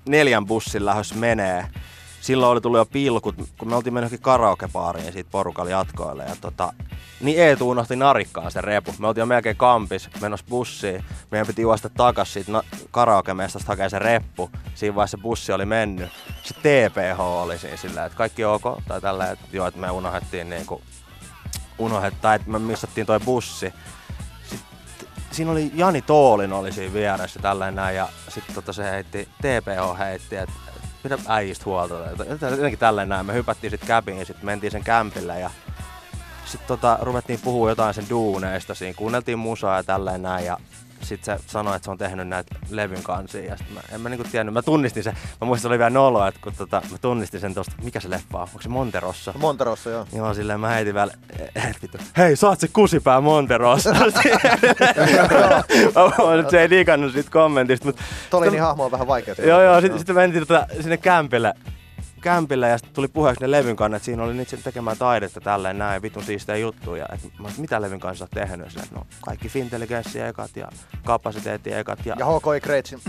[0.08, 1.65] neljän bussin lähdössä menee.
[2.22, 6.24] Silloin oli tullut jo pilkut, kun me oltiin mennyt johonkin karaokebaariin siitä porukalla jatkoille.
[6.24, 6.74] Ja tota,
[7.22, 8.95] niin Eetu unohti narikkaan sen repu.
[9.00, 11.04] Me oltiin jo melkein kampis menossa bussiin.
[11.32, 14.50] Meidän piti juosta takas siitä karaokemestasta hakea se reppu.
[14.76, 16.10] Siinä vaiheessa se bussi oli mennyt.
[16.43, 18.63] Se TPH oli siinä sillä, että kaikki ok.
[18.88, 20.82] Tai tällä, että joo, että me unohdettiin niinku,
[21.78, 23.74] unohdettiin, että me missattiin toi bussi
[25.32, 30.00] siinä oli Jani Toolin oli siinä vieressä tällainen näin ja sitten tota se heitti, TPH
[30.00, 30.54] heitti, että
[31.04, 31.96] pidä äijistä huolta.
[32.50, 33.26] Jotenkin tällainen näin.
[33.26, 35.50] Me hypättiin sitten käpiin sitten mentiin sen kämpille ja
[36.46, 38.94] sitten tota, ruvettiin puhua jotain sen duuneista siinä.
[38.94, 40.58] Kuunneltiin musaa ja tälleen näin ja
[41.02, 44.10] sitten se sanoi, että se on tehnyt näitä levyn kansia ja sit mä, en mä
[44.10, 46.98] niinku tiennyt, mä tunnistin sen, mä muistin, se oli vielä noloa, että kun tota, mä
[46.98, 49.34] tunnistin sen tosta, mikä se on, onko se Monterossa?
[49.38, 50.06] Monterossa, joo.
[50.14, 51.12] Joo, silleen mä heitin vielä,
[51.56, 53.94] et vittu, hei saat se kusipää Monterossa.
[54.00, 54.00] Mä
[56.52, 59.36] se ei digannut siitä kommentista, mutta Tolinin hahmo on vähän vaikea.
[59.44, 61.54] joo joo, sitten sit mentiin tota, sinne kämpille,
[62.20, 65.78] kämpille ja sitten tuli puheeksi ne levyn kannat, siinä oli niitä sen tekemään taidetta tälleen
[65.78, 67.06] näin, vitun siistejä juttuja.
[67.14, 68.70] Et mä mitä levyn kanssa oot tehnyt?
[68.70, 70.70] Silleen, no kaikki Fintelligenssi ekat ja
[71.06, 72.26] kapasiteetti ekat ja, Ja
[72.62, 72.96] Kreitsi.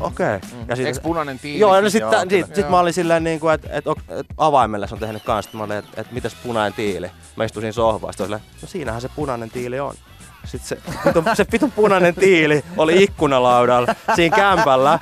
[0.00, 0.36] okei.
[0.36, 0.40] Okay.
[0.68, 1.58] Ja sit- Eikö punainen tiili?
[1.60, 4.88] Joo, no sit, Joo, sit, sit, sit mä olin silleen niinku, että et, et avaimelle
[4.88, 5.52] se on tehnyt kans.
[5.52, 7.10] Mä olin, että et, mitäs punainen tiili?
[7.36, 9.94] Mä istuin sohvaan, sit silleen, no siinähän se punainen tiili on.
[10.44, 14.98] Sitten se vitun, se vitun punainen tiili oli ikkunalaudalla siinä kämpällä.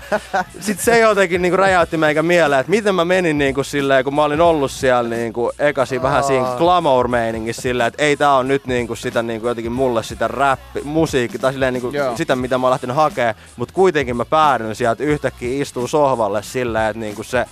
[0.61, 4.25] Sitten se jotenkin niinku räjäytti meikä mieleen, että miten mä menin niinku silleen, kun mä
[4.25, 8.96] olin ollut siellä niinku ekasi vähän siinä glamour-meiningissä silleen, että ei tää on nyt niinku
[8.96, 12.16] sitä niinku jotenkin mulle sitä räppi, musiikki tai silleen niinku Joo.
[12.16, 16.90] sitä mitä mä oon lähtenyt hakemaan, mutta kuitenkin mä päädyin sieltä yhtäkkiä istuu sohvalle silleen,
[16.90, 17.46] että niinku se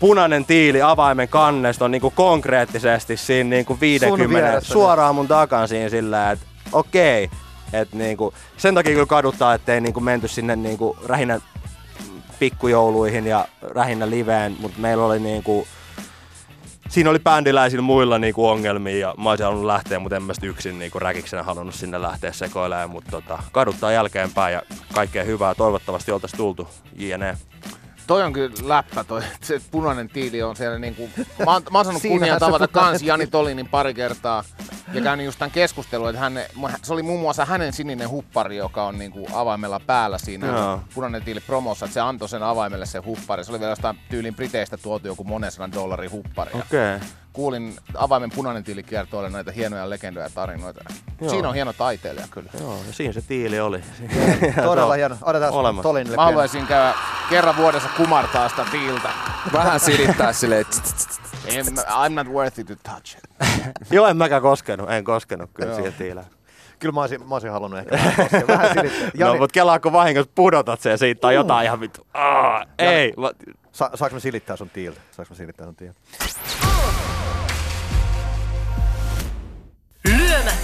[0.00, 5.88] punainen tiili avaimen kannesta on niinku konkreettisesti siinä niinku 50 vieressä, suoraan mun takan siinä
[5.88, 7.30] sillä, että okei.
[7.72, 11.40] Et niinku, sen takia kyllä kaduttaa, ettei niinku menty sinne niinku rähinnä
[12.38, 15.66] pikkujouluihin ja rähinnä liveen, mutta meillä oli niinku,
[16.88, 20.78] siinä oli bändiläisillä muilla niinku ongelmia ja mä olisin halunnut lähteä, mutta en mä yksin
[20.78, 26.38] niinku räkiksenä halunnut sinne lähteä sekoilemaan, mutta tota, kaduttaa jälkeenpäin ja kaikkea hyvää toivottavasti oltaisiin
[26.38, 27.36] tultu jne.
[28.08, 31.10] Toi on kyllä läppä toi, se punainen tiili on siellä niinku,
[31.44, 34.44] mä oon, mä oon saanut kunnian tavata kans Jani Tolinin pari kertaa.
[34.92, 36.40] ja käynyt just tämän keskustelun, että hän,
[36.82, 40.80] se oli muun muassa hänen sininen huppari, joka on niinku avaimella päällä siinä Joo.
[40.94, 43.44] punainen tiili promossa, että se antoi sen avaimelle se huppari.
[43.44, 46.50] Se oli vielä jostain tyylin Briteistä tuotu joku monen sadan dollarin huppari.
[46.54, 47.00] Okay.
[47.38, 50.84] Kuulin avaimen punainen tiili kiertoille näitä hienoja legendoja ja tarinoita.
[51.20, 51.30] Joo.
[51.30, 52.50] Siinä on hieno taiteilija kyllä.
[52.60, 53.80] Joo, ja siinä se tiili oli.
[54.64, 55.16] Todella hieno.
[55.22, 55.82] Otetaan Olemassa.
[55.82, 56.94] Tolinille Mä haluaisin käydä
[57.30, 59.08] kerran vuodessa kumartaa sitä tiiltä.
[59.52, 60.64] Vähän silittää silleen.
[61.46, 63.24] En, I'm not worthy to touch it.
[63.90, 64.90] Joo, en mäkään koskenut.
[64.90, 66.26] En koskenut kyllä siihen tiileen.
[66.78, 68.76] Kyllä mä olisin, mä olisin halunnut ehkä vähän.
[68.76, 68.82] No,
[69.14, 72.06] Jani, mut kelaa kun vahingossa pudotat sen siitä tai jotain ihan vittu.
[72.14, 73.14] Aa, ei.
[73.20, 73.32] Va-
[73.72, 75.00] sa, saanko me silittää sun tiiltä?
[75.10, 75.98] Saanko me silittää sun tiiltä?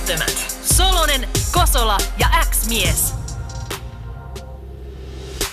[0.09, 0.57] Lyömättömät.
[0.63, 3.15] Solonen, Kosola ja X-mies.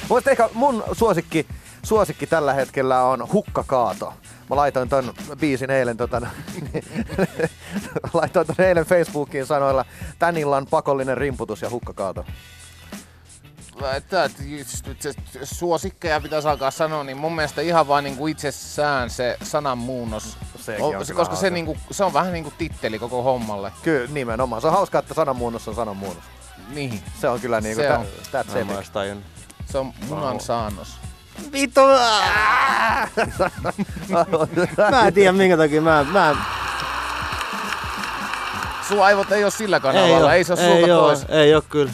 [0.09, 1.47] Mun ehkä mun suosikki,
[1.83, 4.13] suosikki tällä hetkellä on Hukkakaato.
[4.49, 6.21] Mä laitoin ton biisin eilen, tota,
[8.13, 9.85] laitoin ton eilen Facebookiin sanoilla
[10.19, 12.25] tän illan pakollinen rimputus ja hukkakaato.
[13.95, 14.29] Että,
[14.99, 15.13] se
[15.43, 20.37] suosikkeja pitäisi alkaa sanoa, niin mun mielestä ihan vaan niinku itsessään se sananmuunnos.
[20.59, 21.49] Sekin on, on se, koska se, hauska.
[21.49, 23.71] niinku, se on vähän niinku titteli koko hommalle.
[23.83, 24.61] Kyllä, nimenomaan.
[24.61, 26.23] Se on hauskaa, että sananmuunnos on sananmuunnos.
[26.69, 28.05] Niin, Se on kyllä niinku, Se tä, on.
[28.55, 28.75] epic.
[28.75, 29.25] edes tajunnut.
[29.65, 30.87] se on munan saannos.
[31.51, 31.81] Vittu!
[34.91, 36.35] Mä en tiedä minkä takia mä, mä
[38.87, 41.25] Sun aivot ei ole sillä ei, kanavalla, oo, ei se ole ei, sulta oo, pois.
[41.29, 41.91] Ei oo kyllä.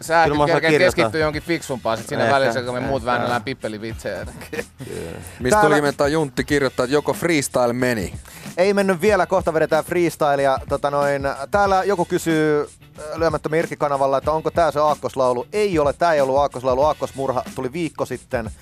[0.00, 3.06] Sä osaan kerkeä keskittyä johonkin fiksumpaan sit siinä Ehkä, välissä, kun me muut ehkä.
[3.06, 4.26] väännellään pippelivitsejä.
[4.26, 8.14] Mistä Täällä- tuli mentaa Juntti kirjoittaa, että joko freestyle meni.
[8.56, 10.58] Ei mennyt vielä, kohta vedetään freestylea.
[10.68, 15.46] Tota noin, täällä joku kysyy äh, lyömättömän Irkki-kanavalla, että onko tää se aakkoslaulu.
[15.52, 16.82] Ei ole, tää ei ollut aakkоslaulu.
[16.82, 18.46] Aakkosmurha tuli viikko sitten.
[18.46, 18.52] Äh,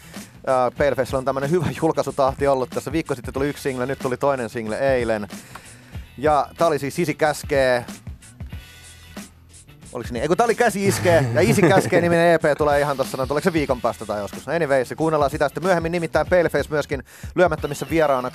[0.78, 2.92] Palefacella on tämmönen hyvä julkaisutahti ollut tässä.
[2.92, 5.28] Viikko sitten tuli yksi single, nyt tuli toinen single eilen.
[6.18, 7.84] Ja tää oli siis Sisi käskee.
[9.92, 10.22] Oliko se niin?
[10.22, 13.26] Ei kun tää oli Käsi iskee ja Isi käskee niminen EP tulee ihan tossa, no
[13.26, 14.46] tuleeko se viikon päästä tai joskus.
[14.46, 18.34] No anyways, kuunnellaan sitä sitten myöhemmin, nimittäin Paleface myöskin lyömättömissä vieraana 8.6.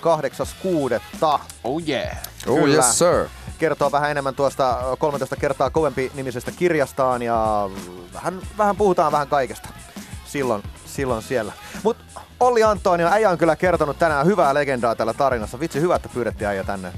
[1.64, 2.18] Oh yeah.
[2.48, 2.76] Oh Kyllä.
[2.76, 3.28] yes sir.
[3.58, 7.70] Kertoo vähän enemmän tuosta 13 kertaa kovempi nimisestä kirjastaan ja
[8.14, 9.70] vähän, vähän puhutaan vähän kaikesta
[10.26, 11.54] silloin, silloin siellä.
[11.84, 11.98] Mut
[12.40, 15.60] Olli Antonio, äijä on kyllä kertonut tänään hyvää legendaa tällä tarinassa.
[15.60, 16.92] Vitsi, hyvä, että pyydettiin äijä tänne.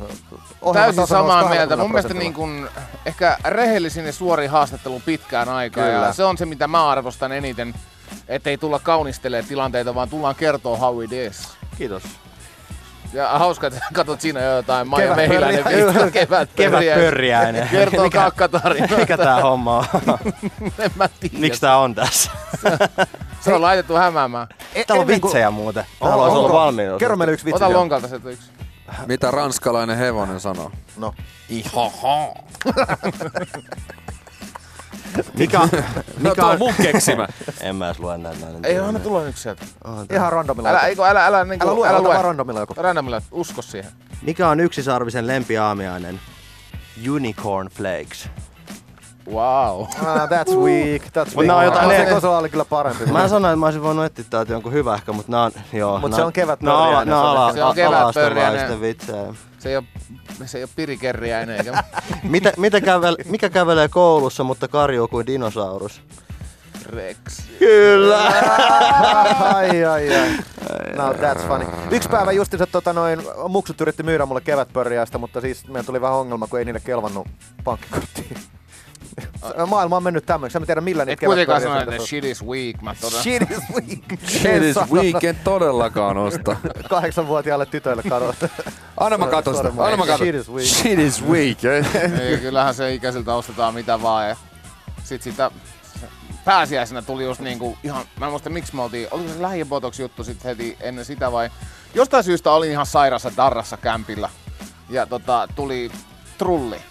[0.61, 1.77] Ohjelman Täysin samaa mieltä.
[1.77, 2.69] 20 Mun mielestä niin kun,
[3.05, 5.85] ehkä rehellisin ja suorin haastattelu pitkään aikaa.
[5.85, 6.05] Kyllä.
[6.05, 7.73] Ja se on se, mitä mä arvostan eniten.
[8.27, 11.47] Ettei tulla kaunistelemaan tilanteita, vaan tullaan kertoa how it is.
[11.77, 12.03] Kiitos.
[13.13, 15.15] Ja hauska, että katsot siinä jo jotain Maija.
[15.15, 15.63] Mehiläinen
[16.13, 17.67] kevät Kevätpörriäinen.
[17.69, 18.97] Kertoo Mikä- kakkatarinoita.
[18.97, 19.85] Mikä tää homma on?
[20.79, 21.37] en mä tiedä.
[21.39, 22.31] Miksi tää on tässä?
[23.41, 24.47] Se on laitettu hämäämään.
[24.75, 25.85] E- Täällä on kuin- vitsejä muuten.
[25.99, 26.97] Täällä on- olla valmiina.
[26.97, 27.63] Kerro meille yksi vitsi.
[27.63, 28.51] Ota lonkalta se yksi.
[29.05, 30.71] Mitä ranskalainen hevonen sanoo?
[30.97, 31.13] No.
[31.49, 32.33] Ihoho.
[35.37, 35.67] Mikä, No
[36.17, 37.27] mikä tuo on mun keksimä.
[37.61, 38.45] En mä edes lue näitä.
[38.45, 38.65] näin.
[38.65, 39.65] Ei, anna tulla yksi sieltä.
[40.13, 40.69] Ihan randomilla.
[40.69, 42.09] Älä, eikö, älä, älä, niin älä lue, älä lue.
[42.13, 42.73] vaan randomilla joku.
[42.77, 43.91] Randomilla, usko siihen.
[44.21, 46.19] Mikä on yksisarvisen lempiaamiainen?
[47.11, 48.29] Unicorn Flakes.
[49.31, 49.81] Wow.
[50.05, 51.47] Ah, that's weak, that's weak.
[51.47, 53.05] nää on jotain Se eri- Kosola oli kyllä parempi.
[53.05, 55.51] Mä sanoin, että mä olisin voinut etsiä täältä jonkun hyvä ehkä, mutta nää on...
[55.73, 58.81] Joo, Mut nää- se on Nää kevätpörriäinen, nää se on ala, Se on kevätpörriäinen.
[58.81, 59.33] vitsejä.
[59.59, 59.83] Se ei ole,
[60.45, 61.83] se ei ole pirikerriäinen eikä...
[62.23, 66.01] Mitä, mitä kävel, mikä kävelee koulussa, mutta karjuu kuin dinosaurus?
[66.85, 67.17] Rex.
[67.59, 68.27] Kyllä!
[69.55, 70.29] ai, ai, ai.
[70.95, 71.65] No, that's funny.
[71.91, 76.17] Yksi päivä justiinsa tota noin, muksut yritti myydä mulle kevätpörriäistä, mutta siis meillä tuli vähän
[76.17, 77.27] ongelma, kun ei niille kelvannut
[77.63, 78.35] pankkikorttiin.
[79.67, 80.57] Maailma on mennyt tämmöiseksi.
[80.57, 82.81] En mä tiedä millä Et niitä kuitenkaan kevätpörriä sano, että sieltä shit is weak.
[82.81, 83.21] Mä todella...
[83.21, 84.21] Shit is weak.
[84.41, 86.55] Shit is weak, en todellakaan osta.
[86.89, 88.35] Kahdeksanvuotiaalle tytöille kato.
[88.97, 90.27] Anna mä katon sitä, anna mä katon.
[90.27, 90.67] Shit is weak.
[90.67, 91.57] Shit is weak.
[92.21, 94.29] Ei, kyllähän se ikäisiltä ostetaan mitä vaan.
[94.29, 94.35] Ja
[95.03, 95.51] sit sitä
[96.45, 100.23] pääsiäisenä tuli just niinku ihan, mä en muista miksi me oltiin, oliko se lähibotox juttu
[100.23, 101.49] sit heti ennen sitä vai
[101.93, 104.29] jostain syystä olin ihan sairassa darrassa kämpillä
[104.89, 105.91] ja tota, tuli
[106.37, 106.81] trulli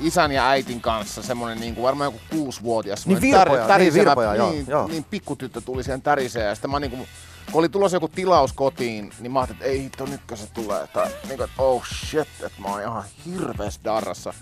[0.00, 3.06] isän ja äitin kanssa, semmonen niinku varmaan joku kuusivuotias.
[3.06, 4.88] Niin Virpoja, tär- niin Virpoja, joo, niin, joo.
[4.88, 7.06] niin pikkutyttö tuli siihen täriseen ja sitten mä niinku, kun
[7.52, 10.86] oli tulossa joku tilaus kotiin, niin mä ajattelin, että ei hitto, nytkö se tulee.
[10.86, 14.34] Tai niinku, että oh shit, että mä oon ihan hirveässä darrassa.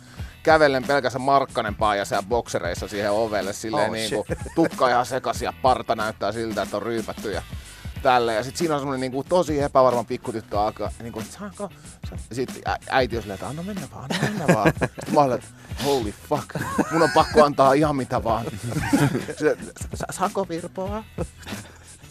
[0.43, 4.25] Kävelen pelkässä Markkanen paajassa ja boksereissa siihen ovelle silleen Oh, oh, niinku,
[4.55, 7.43] tukka ihan sekas ja parta näyttää siltä, että on ryypätty ja
[8.03, 8.37] tälleen.
[8.37, 11.69] Ja sit siinä on semmonen niinku tosi epävarma pikkutyttö alkaa, niinku, että saanko?
[12.11, 14.73] sa-" Ja sit ä- äiti on silleen, että anna mennä vaan, anna mennä vaan.
[14.79, 15.49] Sitten mä olen, että
[15.85, 16.47] holy fuck,
[16.93, 18.45] mun on pakko antaa ihan mitä vaan.
[19.39, 19.59] Silleen,
[19.95, 21.05] "Sa- saako virpoa?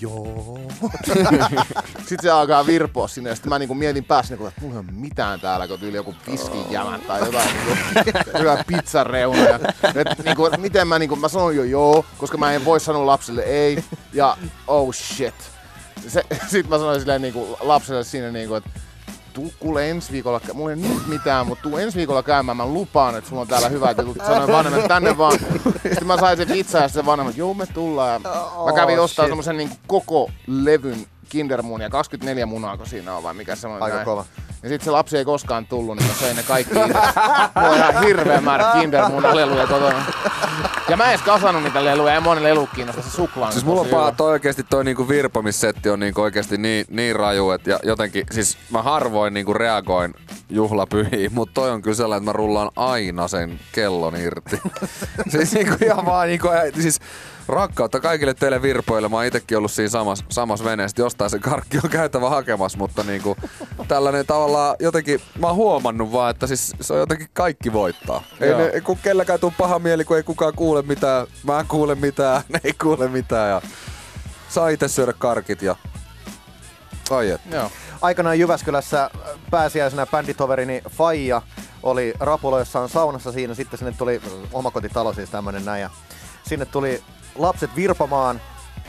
[0.01, 0.59] joo.
[1.97, 4.79] Sitten se alkaa virpoa sinne ja sitten mä niinku mietin päässä, niinku, että mulla ei
[4.79, 7.71] ole mitään täällä, kun tyyli joku piskin jämä tai jotain niinku,
[8.39, 9.39] hyvä pizzan reuna.
[9.41, 9.59] Ja,
[9.95, 13.41] et, niinku, miten mä, niinku, mä sanon jo joo, koska mä en voi sanoa lapselle
[13.41, 13.83] ei
[14.13, 14.37] ja
[14.67, 15.50] oh shit.
[16.07, 18.69] Se, sitten mä sanoin silleen niinku, lapselle siinä, niinku, että
[19.33, 23.15] tuu kuule ensi viikolla, mulla ei nyt mitään, mutta tuu ensi viikolla käymään, mä lupaan,
[23.17, 24.17] että sulla on täällä hyvät jutut.
[24.27, 25.39] Sanoin vanhemmat, tänne vaan.
[25.83, 28.11] Sitten mä sain sen pizzaa ja sitten vanhemmat, joo me tullaan.
[28.11, 28.19] Ja
[28.65, 29.31] mä kävin Oh, ostaa shit.
[29.31, 33.83] semmosen niin koko levyn kindermunia, 24 munaa, kun siinä on vai mikä se on.
[33.83, 34.05] Aika näin.
[34.05, 34.25] kova.
[34.63, 36.73] Ja sit se lapsi ei koskaan tullut, niin mä söin ne kaikki.
[37.55, 40.05] Mulla on ihan hirveä määrä kindermunaleluja kotona.
[40.89, 43.65] Ja mä en edes kasannut niitä leluja, ei moni lelu kiinnosta, se suklaa on Siis
[43.65, 44.13] mulla on hyvä.
[44.17, 48.57] toi oikeesti toi niinku virpomissetti on niinku oikeesti niin, niin raju, että ja jotenkin, siis
[48.69, 50.13] mä harvoin niinku reagoin
[50.49, 54.61] juhlapyhiin, mutta toi on kyllä sellainen, että mä rullaan aina sen kellon irti.
[55.31, 56.47] siis niinku ihan vaan niinku,
[56.79, 56.99] siis
[57.51, 59.09] rakkautta kaikille teille virpoille.
[59.09, 63.03] Mä oon itekin ollut siinä samassa, samassa veneessä, jostain se karkki on käytävä hakemassa, mutta
[63.03, 63.37] niinku
[63.87, 68.23] tällainen tavallaan jotenkin, mä oon huomannut vaan, että siis se on jotenkin kaikki voittaa.
[68.39, 68.59] Ei, Joo.
[68.59, 71.95] ne, ei kun kelläkään tuu paha mieli, kun ei kukaan kuule mitään, mä en kuule
[71.95, 73.61] mitään, ne ei kuule mitään ja
[74.49, 75.75] saa itse syödä karkit ja
[77.09, 77.41] ai et.
[77.51, 77.71] Joo.
[78.01, 79.09] Aikanaan Jyväskylässä
[79.51, 81.41] pääsiäisenä bänditoverini Faija
[81.83, 83.53] oli rapuloissaan saunassa siinä.
[83.53, 84.21] Sitten sinne tuli
[84.53, 85.81] omakotitalo siis tämmönen näin.
[85.81, 85.89] Ja
[86.43, 87.03] sinne tuli
[87.35, 88.41] lapset virpomaan,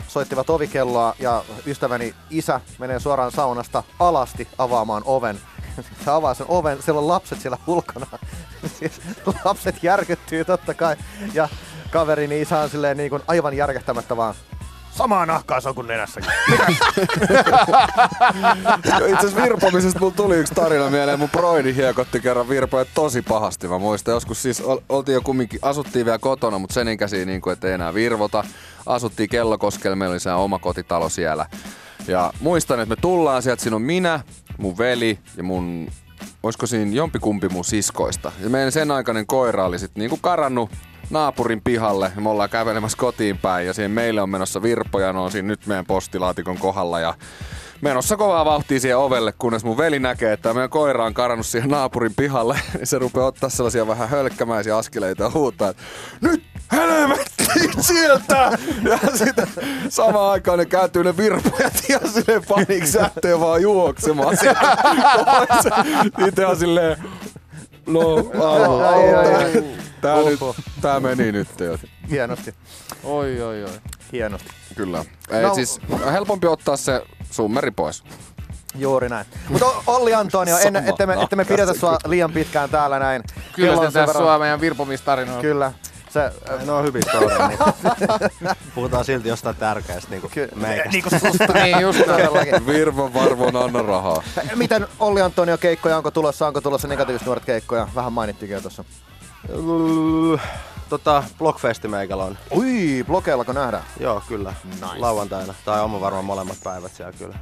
[0.07, 5.39] soittivat ovikelloa ja ystäväni isä menee suoraan saunasta alasti avaamaan oven.
[6.05, 8.07] Se avaa sen oven, siellä on lapset siellä ulkona.
[8.79, 9.01] Siis
[9.45, 10.95] lapset järkyttyy totta kai.
[11.33, 11.49] Ja
[11.91, 14.35] kaverini isä on silleen niin kuin aivan järkähtämättä vaan.
[14.95, 16.31] Samaa nahkaa se on kuin nenässäkin.
[19.11, 21.19] Itse asiassa virpomisesta mulla tuli yksi tarina mieleen.
[21.19, 23.67] Mun broidi hiekotti kerran virpoja tosi pahasti.
[23.67, 27.41] Mä muistan joskus siis ol, oltiin jo kumminkin, asuttiin vielä kotona, mutta sen ikäisiä niin
[27.41, 28.43] kuin, ettei enää virvota.
[28.85, 31.45] Asuttiin Kellokoskella, meillä oli se oma kotitalo siellä.
[32.07, 34.19] Ja muistan, että me tullaan sieltä, siinä on minä,
[34.57, 35.87] mun veli ja mun
[36.43, 38.31] olisiko siinä jompikumpi mun siskoista.
[38.39, 40.69] Ja meidän sen aikainen koira oli sitten niinku karannut
[41.09, 45.19] naapurin pihalle ja me ollaan kävelemässä kotiin päin ja siihen meille on menossa virppoja, ne
[45.19, 47.13] on siinä nyt meidän postilaatikon kohdalla ja
[47.83, 51.69] menossa kovaa vauhtia siihen ovelle, kunnes mun veli näkee, että meidän koira on karannut siihen
[51.69, 52.59] naapurin pihalle.
[52.79, 55.83] Ja se rupeaa ottaa sellaisia vähän hölkkämäisiä askeleita ja huutaa, että
[56.21, 57.43] nyt helvetti
[57.79, 58.57] sieltä!
[58.89, 59.47] Ja sitten
[59.89, 64.77] samaan aikaan ne kääntyy ne virpojat ihan silleen paniksi lähtee vaan juoksemaan sieltä
[65.25, 66.27] pois.
[66.27, 66.97] Itse on silleen,
[67.87, 68.01] no
[68.41, 68.81] au.
[70.03, 70.39] Tää, nyt,
[70.81, 71.77] tää meni nyt jo.
[72.09, 72.53] Hienosti,
[73.03, 73.69] Oi, oi, oi.
[74.11, 74.49] hienosti.
[74.75, 75.05] Kyllä.
[75.29, 75.47] Ei, No.
[75.47, 75.55] no.
[75.55, 75.79] siis
[76.11, 78.03] helpompi ottaa se summeri pois.
[78.75, 79.25] Juuri näin.
[79.49, 83.23] Mutta Olli Antonio, en, ette, me, ette me pidetä sua liian pitkään täällä näin.
[83.55, 85.41] Kyllä se tässä sua meidän virpomistarinoilla.
[85.41, 85.71] Kyllä.
[86.09, 86.31] Se,
[86.65, 87.59] Ne on hyvin storia, niin
[88.75, 90.89] puhutaan silti jostain tärkeästä niin ky- meikästä.
[90.91, 91.53] niin kuin susta.
[91.63, 92.05] Niin just.
[92.05, 92.67] Todellakin.
[92.67, 94.23] Virvan varvon anna rahaa.
[94.55, 97.87] Miten Olli Antonio keikkoja, onko tulossa, onko tulossa negatiiviset nuoret keikkoja?
[97.95, 98.83] Vähän mainittikin jo tuossa.
[100.89, 102.37] Tota, Blockfesti meikällä on.
[102.55, 103.83] Ui, blokeillako nähdään?
[103.99, 104.53] Joo, kyllä.
[104.65, 104.97] Nice.
[104.97, 105.53] Lauantaina.
[105.65, 107.35] Tai on varmaan molemmat päivät siellä kyllä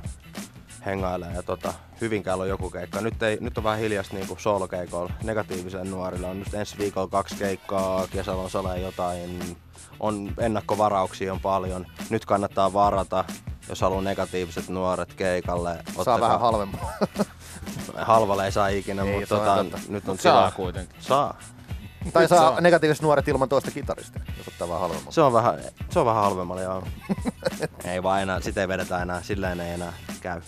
[0.86, 1.32] hengailee.
[1.34, 3.02] Ja tota, Hyvinkäällä on joku keikka.
[3.02, 6.28] Nyt, ei, nyt on vähän hiljasta niinku soolokeikoilla negatiivisille nuorille.
[6.28, 9.58] On nyt ensi viikolla kaksi keikkaa, kesällä on salee jotain.
[10.00, 11.86] On ennakkovarauksia on paljon.
[12.10, 13.26] Nyt kannattaa varata,
[13.70, 15.84] jos haluaa negatiiviset nuoret keikalle.
[16.06, 16.80] Saa vähän halvemmin.
[17.98, 20.52] Halvalla ei saa ikinä, Ei, mutta tota, nyt on Saa tilaa.
[20.52, 20.96] kuitenkin.
[21.02, 21.38] Saa.
[22.14, 25.14] Tai saa negatiiviset nuoret ilman toista kitaristia, jos ottaa vähän halvemmin.
[25.14, 26.84] Se on vähän, se on vähän halvemmalla, joo.
[27.92, 30.42] ei vaan enää, sitä ei vedetä enää, silleen ei enää käy.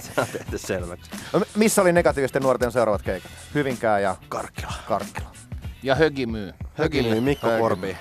[0.00, 1.10] Se on tehty selväksi.
[1.32, 3.30] No, Missä oli negatiivisten nuorten seuraavat keikat?
[3.54, 4.72] Hyvinkää ja Karkkila.
[4.88, 5.30] Karkkila.
[5.82, 6.52] Ja Högi myy.
[6.74, 7.60] Högille Mikko Högille.
[7.60, 7.96] Korpi.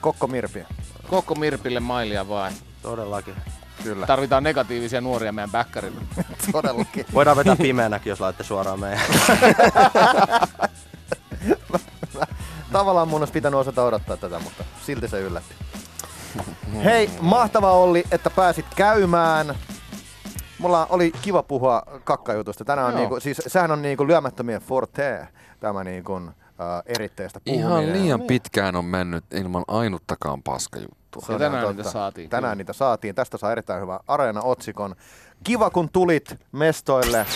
[0.00, 0.64] Kokko Mirpi.
[1.08, 2.52] Koko Mirpille mailia vaan.
[2.82, 3.34] Todellakin.
[3.82, 4.06] Kyllä.
[4.06, 6.00] Tarvitaan negatiivisia nuoria meidän backerille.
[6.52, 7.06] Todellakin.
[7.14, 9.00] Voidaan vetää pimeänäkin, jos laitte suoraan meidän.
[12.72, 15.54] Tavallaan mun olisi pitänyt osata odottaa tätä, mutta silti se yllätti.
[16.84, 19.54] Hei, mahtava Olli, että pääsit käymään.
[20.58, 22.64] Mulla oli kiva puhua kakkajutusta.
[22.64, 23.00] Tänään on Joo.
[23.00, 25.28] niinku, siis sehän on niinku lyömättömien forte,
[25.60, 26.22] tämä niinku, uh,
[26.86, 27.70] eritteestä puhuminen.
[27.70, 31.22] Ihan liian pitkään on mennyt ilman ainuttakaan paskajuttua.
[31.26, 31.98] Se on tänään ihan niitä totta.
[31.98, 33.14] saatiin, Tänään niitä saatiin.
[33.14, 34.94] Tästä saa erittäin hyvä Areena-otsikon.
[35.44, 37.26] Kiva kun tulit mestoille.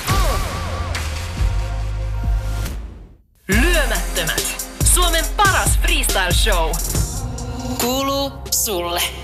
[6.05, 6.73] Freestyle show.
[7.81, 9.24] Kuuluu sulle.